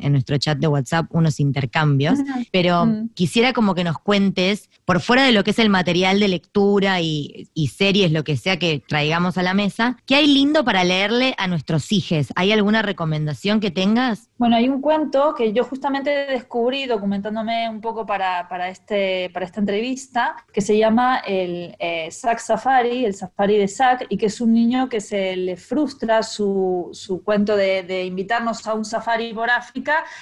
[0.00, 2.18] en nuestro chat de WhatsApp unos intercambios,
[2.52, 3.08] pero Mm.
[3.14, 7.00] quisiera como que nos cuentes, por fuera de lo que es el material de lectura
[7.00, 10.84] y, y series, lo que sea que traigamos a la mesa, ¿qué hay lindo para
[10.84, 12.28] leerle a nuestros hijos?
[12.36, 14.28] ¿Hay alguna recomendación que tengas?
[14.38, 19.46] Bueno, hay un cuento que yo justamente descubrí documentándome un poco para, para, este, para
[19.46, 24.26] esta entrevista, que se llama el eh, Zack Safari, el Safari de Zack, y que
[24.26, 28.84] es un niño que se le frustra su, su cuento de, de invitarnos a un
[28.84, 29.63] safari por África,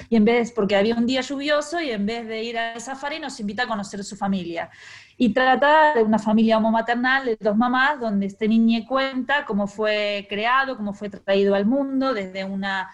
[0.08, 3.18] y en vez, porque había un día lluvioso, y en vez de ir al safari
[3.18, 4.70] nos invita a conocer su familia.
[5.16, 10.26] Y trata de una familia homomaternal de dos mamás, donde este niño cuenta cómo fue
[10.28, 12.90] creado, cómo fue traído al mundo, desde una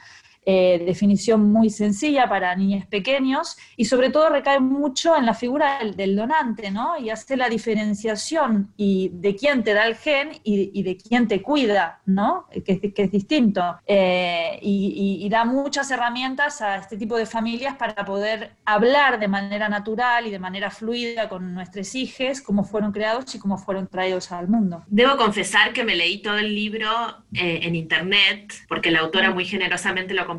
[0.50, 5.78] eh, definición muy sencilla para niños pequeños y sobre todo recae mucho en la figura
[5.78, 6.96] del, del donante, ¿no?
[6.98, 11.28] Y hace la diferenciación y de quién te da el gen y, y de quién
[11.28, 12.46] te cuida, ¿no?
[12.64, 13.62] Que, es- que es distinto.
[13.86, 19.18] Eh, y, y- y da muchas herramientas a este tipo de familias para poder hablar
[19.18, 23.58] de manera natural y de manera fluida con nuestros hijos, cómo fueron creados y cómo
[23.58, 24.82] fueron traídos al mundo.
[24.86, 26.88] Debo confesar que me leí todo el libro
[27.34, 30.37] eh, en internet, porque la autora muy generosamente lo compartió,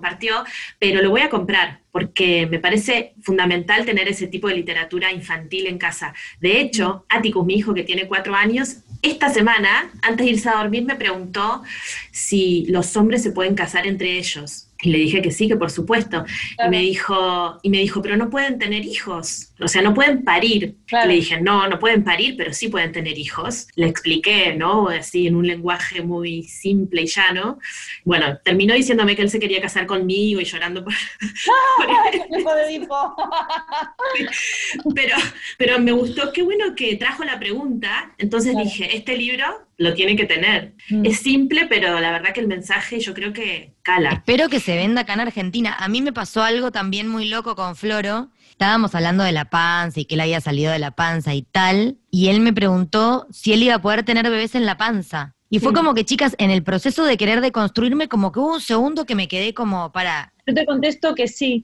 [0.79, 5.67] pero lo voy a comprar porque me parece fundamental tener ese tipo de literatura infantil
[5.67, 6.13] en casa.
[6.39, 10.57] De hecho, Atticus, mi hijo que tiene cuatro años, esta semana, antes de irse a
[10.57, 11.63] dormir, me preguntó
[12.11, 14.68] si los hombres se pueden casar entre ellos.
[14.81, 16.23] Y le dije que sí, que por supuesto.
[16.65, 20.23] Y me dijo, y me dijo, pero no pueden tener hijos, o sea, no pueden
[20.23, 20.77] parir.
[20.87, 21.09] Claro.
[21.09, 23.67] Le dije, no, no pueden parir, pero sí pueden tener hijos.
[23.75, 24.87] Le expliqué, ¿no?
[24.87, 27.59] Así en un lenguaje muy simple y llano.
[28.05, 30.93] Bueno, terminó diciéndome que él se quería casar conmigo y llorando por,
[34.95, 35.15] pero,
[35.57, 38.13] pero me gustó, qué bueno que trajo la pregunta.
[38.17, 38.65] Entonces Claro.
[38.65, 39.45] dije, este libro
[39.79, 40.75] lo tiene que tener.
[40.89, 41.05] Mm.
[41.05, 44.11] Es simple, pero la verdad que el mensaje yo creo que cala.
[44.11, 45.75] Espero que se venda acá en Argentina.
[45.79, 48.29] A mí me pasó algo también muy loco con Floro.
[48.51, 51.97] Estábamos hablando de la panza y que él había salido de la panza y tal.
[52.11, 55.33] Y él me preguntó si él iba a poder tener bebés en la panza.
[55.49, 55.75] Y fue Sí.
[55.75, 59.15] como que, chicas, en el proceso de querer deconstruirme, como que hubo un segundo que
[59.15, 60.33] me quedé como para.
[60.49, 61.63] Yo te contesto que sí.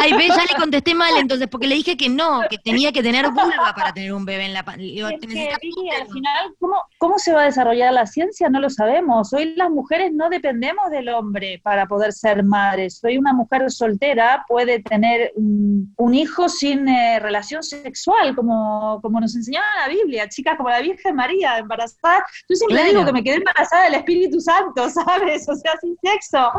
[0.00, 3.02] Ay, ve, ya le contesté mal entonces, porque le dije que no, que tenía que
[3.02, 7.42] tener vulva para tener un bebé en la Vicky, al final, ¿cómo, ¿cómo se va
[7.42, 8.50] a desarrollar la ciencia?
[8.50, 9.32] No lo sabemos.
[9.32, 13.00] Hoy las mujeres no dependemos del hombre para poder ser madres.
[13.02, 19.20] Hoy una mujer soltera puede tener un, un hijo sin eh, relación sexual, como, como
[19.20, 22.24] nos enseñaba la Biblia, chicas como la Virgen María, embarazada.
[22.48, 22.90] Yo siempre Claro.
[22.90, 25.48] digo que me quedé embarazada del Espíritu Santo, ¿sabes?
[25.48, 26.50] O sea, sin sexo.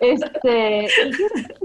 [0.00, 0.88] Este,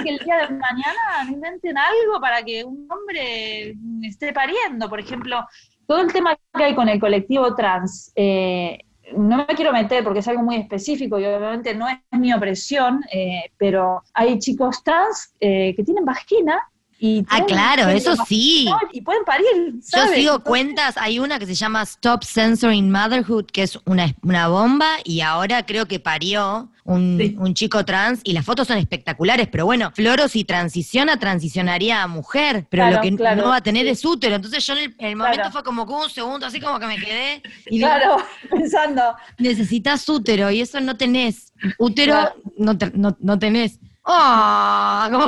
[0.04, 4.90] que el día de mañana inventen algo para que un hombre esté pariendo.
[4.90, 5.46] Por ejemplo,
[5.88, 8.80] todo el tema que hay con el colectivo trans, eh,
[9.16, 13.04] no me quiero meter porque es algo muy específico y obviamente no es mi opresión,
[13.12, 16.62] eh, pero hay chicos trans eh, que tienen vagina
[17.00, 17.26] y...
[17.30, 18.70] Ah, claro, eso sí.
[18.92, 20.12] Y pueden parir, Yo ¿sabes?
[20.16, 24.48] sigo Entonces, cuentas, hay una que se llama Stop Censoring Motherhood, que es una, una
[24.48, 27.36] bomba, y ahora creo que parió un, Sí.
[27.40, 32.08] un chico trans, y las fotos son espectaculares, pero bueno, Floro si transiciona, transicionaría a
[32.08, 33.92] mujer, pero Claro, lo que claro, no va a tener sí.
[33.92, 34.36] es útero.
[34.36, 35.52] Entonces yo en el, en el momento Claro.
[35.52, 38.18] fue como que un segundo, así como que me quedé, y digo, Claro,
[38.50, 41.52] pensando, necesitas útero, y eso no tenés.
[41.78, 43.80] Útero no, te- no, no tenés.
[44.06, 45.08] ¡Ah!
[45.12, 45.28] como-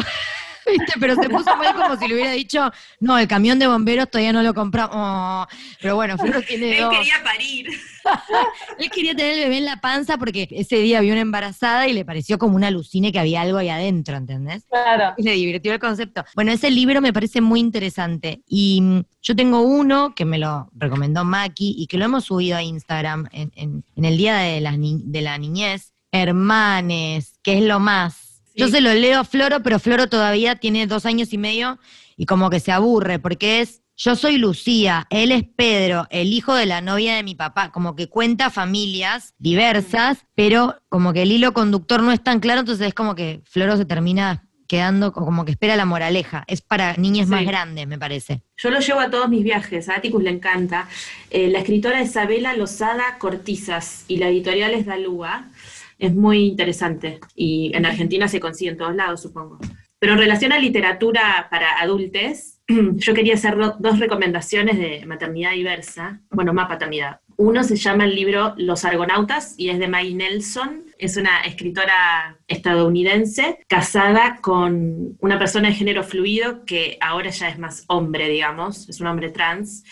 [0.71, 0.93] ¿Viste?
[0.99, 4.33] Pero se puso mal como si le hubiera dicho, no, el camión de bomberos todavía
[4.33, 4.95] no lo compramos.
[4.95, 5.45] Oh.
[5.81, 6.93] Pero bueno, Floro tiene Él dos.
[6.97, 7.67] quería parir.
[8.79, 11.93] Él quería tener el bebé en la panza porque ese día vio una embarazada y
[11.93, 14.65] le pareció como una alucine que había algo ahí adentro, ¿entendés?
[14.69, 15.13] claro.
[15.17, 16.23] Y le divirtió el concepto.
[16.35, 18.41] Bueno, ese libro me parece muy interesante.
[18.47, 22.57] Y mm, yo tengo uno que me lo recomendó Maki y que lo hemos subido
[22.57, 25.93] a Instagram en, en- en el Día de la, Ni- de la Niñez.
[26.11, 28.24] Hermanes, que es lo más.
[28.55, 31.77] Yo se lo leo a Floro, pero Floro todavía tiene dos años y medio
[32.17, 33.81] y como que se aburre porque es...
[33.97, 37.95] Yo soy Lucía, él es Pedro, el hijo de la novia de mi papá, como
[37.95, 42.87] que cuenta familias diversas, pero como que el hilo conductor no es tan claro, entonces
[42.87, 46.43] es como que Floro se termina quedando co- como que espera la moraleja.
[46.47, 48.41] Es para niñas más grandes, me parece.
[48.57, 50.89] Yo lo llevo a todos mis viajes, a Atticus le encanta.
[51.29, 55.45] Eh, la escritora es Isabela Lozada Cortizas y la editorial es Dalúa.
[55.97, 59.59] Es muy interesante y en Argentina se consigue en todos lados, supongo.
[59.99, 65.51] Pero en relación a literatura para adultos, yo quería hacer do- dos recomendaciones de maternidad
[65.51, 67.21] diversa, bueno, más paternidad.
[67.37, 70.85] Uno se llama el libro Los Argonautas y es de Maggie Nelson.
[70.97, 77.59] Es una escritora estadounidense casada con una persona de género fluido que ahora ya es
[77.59, 79.83] más hombre, digamos, es un hombre trans.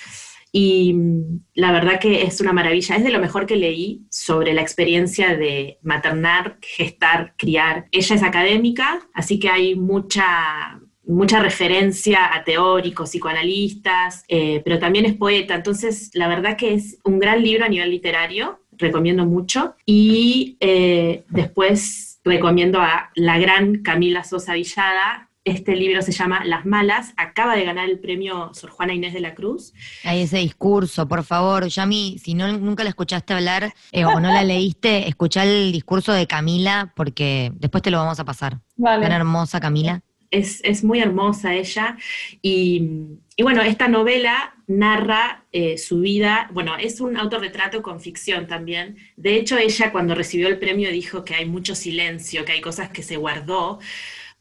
[0.56, 4.54] Y mm, la verdad que es una maravilla, es de lo mejor que leí sobre
[4.54, 7.88] la experiencia de maternar, gestar, criar.
[7.92, 15.06] Ella es académica, así que hay mucha, mucha referencia a teóricos, psicoanalistas, eh, pero también
[15.06, 19.76] es poeta, entonces la verdad que es un gran libro a nivel literario, recomiendo mucho.
[19.86, 25.30] Y eh, después recomiendo a la gran Camila Sosa Villada.
[25.46, 29.20] Este libro se llama Las Malas, acaba de ganar el premio Sor Juana Inés de
[29.20, 29.74] la Cruz.
[30.04, 34.32] Hay ese discurso, por favor, Yami, si no, nunca la escuchaste hablar eh, o no
[34.32, 38.60] la leíste, escuchá el discurso de Camila porque después te lo vamos a pasar.
[38.78, 39.04] Vale.
[39.04, 40.02] Tan hermosa Camila.
[40.34, 41.98] es, es muy hermosa ella.
[42.42, 42.90] Y,
[43.36, 48.98] y bueno, esta novela narra eh, su vida, bueno, es un autorretrato con ficción también.
[49.16, 52.90] De hecho, ella cuando recibió el premio dijo que hay mucho silencio, que hay cosas
[52.90, 53.80] que se guardó,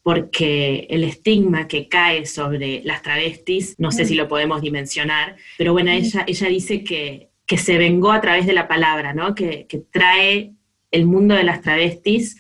[0.03, 5.73] porque el estigma que cae sobre las travestis, no sé si lo podemos dimensionar, pero
[5.73, 9.35] bueno, ella, ella dice que, que se vengó a través de la palabra, ¿no?
[9.35, 10.55] que, que trae
[10.91, 12.37] el mundo de las travestis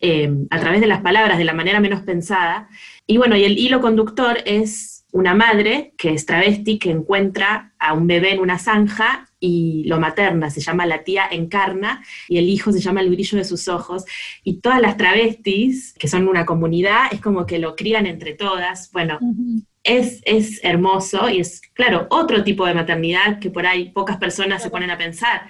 [0.00, 2.68] eh, a través de las palabras, de la manera menos pensada.
[3.06, 7.92] Y bueno, y el hilo conductor es una madre que es travesti, que encuentra a
[7.94, 12.48] un bebé en una zanja y lo materna, se llama la tía Encarna, y el
[12.48, 14.04] hijo se llama el brillo de sus ojos.
[14.42, 18.90] Y todas las travestis, que son una comunidad, es como que lo crían entre todas.
[18.92, 19.18] Bueno,
[19.82, 24.62] es, es hermoso y es, claro, otro tipo de maternidad que por ahí pocas personas
[24.62, 25.42] se ponen a pensar.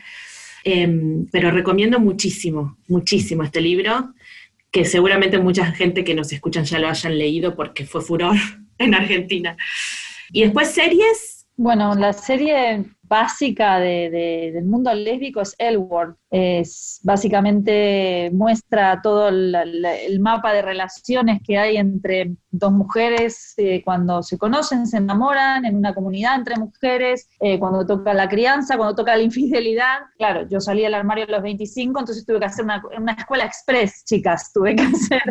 [0.64, 4.12] Em, pero recomiendo muchísimo, muchísimo este libro,
[4.72, 8.34] que seguramente mucha gente que nos escuchan ya lo hayan leído porque fue furor
[8.78, 9.56] en Argentina.
[10.32, 12.86] Y después series, Bueno, la serie
[13.18, 16.16] básica de- de- del mundo lésbico es El World.
[16.30, 19.62] Es, básicamente muestra todo la-
[19.96, 25.64] el mapa de relaciones que hay entre dos mujeres eh, cuando se conocen, se enamoran,
[25.64, 29.98] en una comunidad entre mujeres, eh, cuando toca la crianza, cuando toca la infidelidad.
[30.18, 33.44] Claro, yo salí del armario a los 25, entonces tuve que hacer una, una escuela
[33.44, 35.22] express, chicas, tuve que hacer.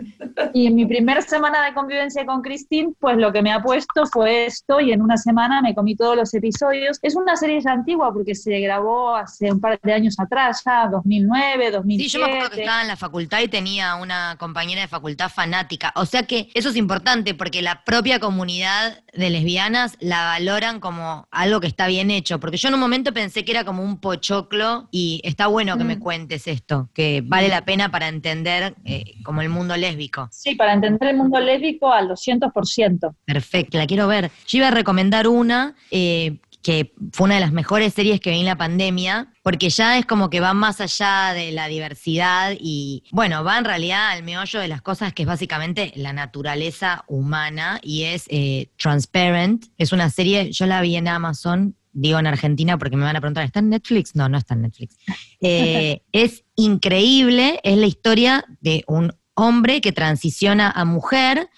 [0.53, 4.05] Y en mi primera semana de convivencia con Christine, pues lo que me ha puesto
[4.05, 6.99] fue esto y en una semana me comí todos los episodios.
[7.01, 10.88] Es una serie ya antigua porque se grabó hace un par de años atrás, ya
[10.91, 12.09] 2009, 2007.
[12.09, 15.30] Sí, yo me acuerdo que estaba en la facultad y tenía una compañera de facultad
[15.30, 15.91] fanática.
[15.95, 21.28] O sea que eso es importante porque la propia comunidad de lesbianas la valoran como
[21.32, 22.39] algo que está bien hecho.
[22.39, 25.84] Porque yo en un momento pensé que era como un pochoclo y está bueno que
[25.84, 25.99] me Mm.
[25.99, 30.28] cuentes esto, que vale la pena para entender eh, como el mundo lésbico.
[30.32, 33.15] Sí, para entender el mundo lésbico al 200%.
[33.26, 34.32] Perfecto, la quiero ver.
[34.47, 38.39] Yo iba a recomendar una eh, que fue una de las mejores series que vi
[38.39, 43.03] en la pandemia, porque ya es como que va más allá de la diversidad y,
[43.11, 47.80] bueno, va en realidad al meollo de las cosas que es básicamente la naturaleza humana
[47.84, 49.66] y es eh, Transparent.
[49.78, 51.76] Es una serie, yo la vi en Amazon.
[51.91, 54.16] Digo en Argentina porque me van a preguntar, ¿está en Netflix?
[54.16, 54.97] No, no está en Netflix.
[55.45, 61.49] Eh, es increíble, es la historia de un hombre que transiciona a mujer,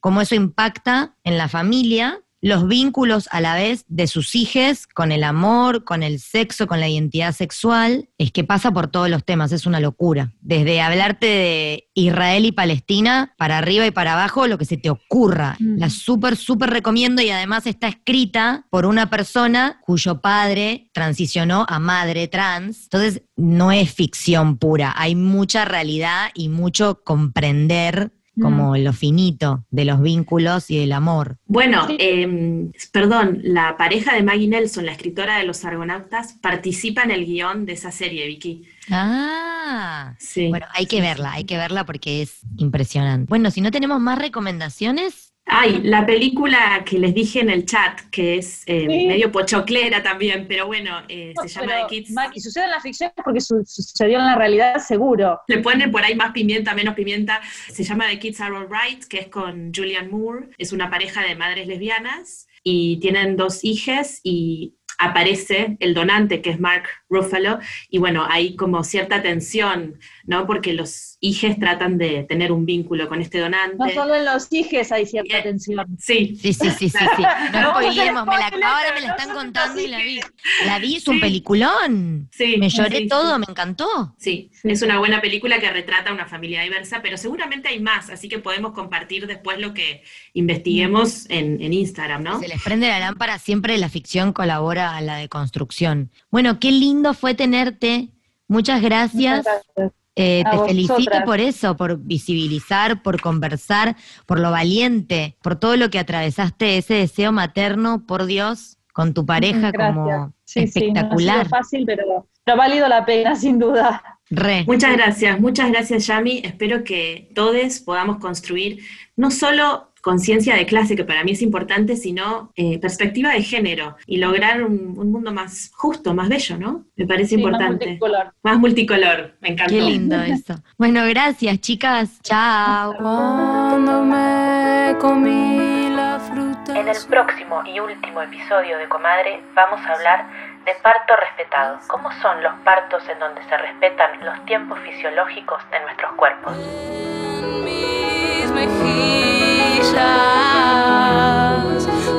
[0.00, 5.12] cómo eso impacta en la familia, los vínculos a la vez de sus hijos con
[5.12, 9.24] el amor, con el sexo, con la identidad sexual, es que pasa por todos los
[9.24, 10.34] temas, es una locura.
[10.42, 14.90] Desde hablarte de Israel y Palestina, para arriba y para abajo, lo que se te
[14.90, 15.56] ocurra.
[15.58, 15.78] Mm.
[15.78, 21.78] La súper, súper recomiendo y además está escrita por una persona cuyo padre transicionó a
[21.78, 22.82] madre trans.
[22.82, 29.84] Entonces, no es ficción pura, hay mucha realidad y mucho comprender como lo finito de
[29.84, 31.36] los vínculos y del amor.
[31.46, 37.10] Bueno, eh, perdón, la pareja de Maggie Nelson, la escritora de Los Argonautas, participa en
[37.12, 38.64] el guion de esa serie, Vicky.
[38.90, 40.48] Ah, Sí.
[40.48, 43.28] bueno, hay que verla, hay que verla porque es impresionante.
[43.28, 48.00] Bueno, si no tenemos más recomendaciones, Ay, la película que les dije en el chat,
[48.10, 49.06] que es eh, Sí.
[49.06, 52.10] medio pochoclera también, pero bueno, eh, se llama The Kids.
[52.12, 55.40] Maki, sucede en la ficción porque su- sucedió en la realidad seguro.
[55.46, 57.40] Le ponen por ahí más pimienta, menos pimienta.
[57.70, 60.48] Se llama The Kids Are Alright, que es con Julian Moore.
[60.56, 66.50] Es una pareja de madres lesbianas y tienen dos hijas y aparece el donante, que
[66.50, 67.58] es Mark Ruffalo,
[67.90, 70.46] y bueno, hay como cierta tensión, ¿no?
[70.46, 73.76] Porque los hijos tratan de tener un vínculo con este donante.
[73.78, 75.86] No solo en los hijes hay cierta tensión.
[75.98, 77.22] Sí, sí, sí, sí, sí, sí.
[77.52, 80.20] No No, spoilemos, me la, spoiler, ahora me la están contando y la vi.
[80.66, 81.20] La vi, es un Sí.
[81.20, 82.28] peliculón.
[82.32, 82.56] sí.
[82.58, 83.40] Me lloré sí, todo, sí.
[83.40, 84.14] me encantó.
[84.18, 88.28] Sí, es una buena película que retrata una familia diversa, pero seguramente hay más, así
[88.28, 90.02] que podemos compartir después lo que
[90.32, 92.40] investiguemos en, en Instagram, ¿no?
[92.40, 96.10] Se les prende la lámpara, siempre la ficción colabora a la deconstrucción.
[96.30, 98.10] Bueno, qué lindo fue tenerte.
[98.48, 99.38] Muchas gracias.
[99.38, 100.03] Muchas gracias.
[100.16, 103.96] Eh, te felicito por eso, por visibilizar, por conversar,
[104.26, 109.26] por lo valiente, por todo lo que atravesaste, ese deseo materno, por Dios, con tu
[109.26, 109.94] pareja Gracias.
[109.94, 111.38] como Sí, sí, no ha espectacular.
[111.46, 114.02] sido fácil, pero, pero ha valido la pena, sin duda.
[114.30, 114.64] Re.
[114.66, 116.42] Muchas gracias, muchas gracias Yami.
[116.44, 118.82] Espero que todos podamos construir
[119.16, 123.96] no solo conciencia de clase, que para mí es importante, sino eh, perspectiva de género
[124.06, 126.84] y lograr un, un mundo más justo, más bello, ¿no?
[126.94, 127.86] Me parece Sí, más importante.
[127.86, 128.34] multicolor.
[128.42, 129.72] Más multicolor, me encantó.
[129.74, 130.54] Qué lindo eso.
[130.76, 132.20] Bueno, gracias, chicas.
[132.22, 132.94] Chao.
[132.98, 136.78] Cuando me comí la fruta.
[136.78, 140.26] En el próximo y último episodio de Comadre vamos a hablar
[140.66, 141.78] de parto respetado.
[141.88, 146.52] ¿Cómo son los partos en donde se respetan los tiempos fisiológicos de nuestros cuerpos?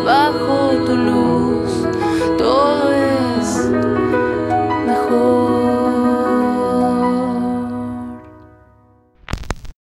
[0.06, 1.74] bajo tu luz.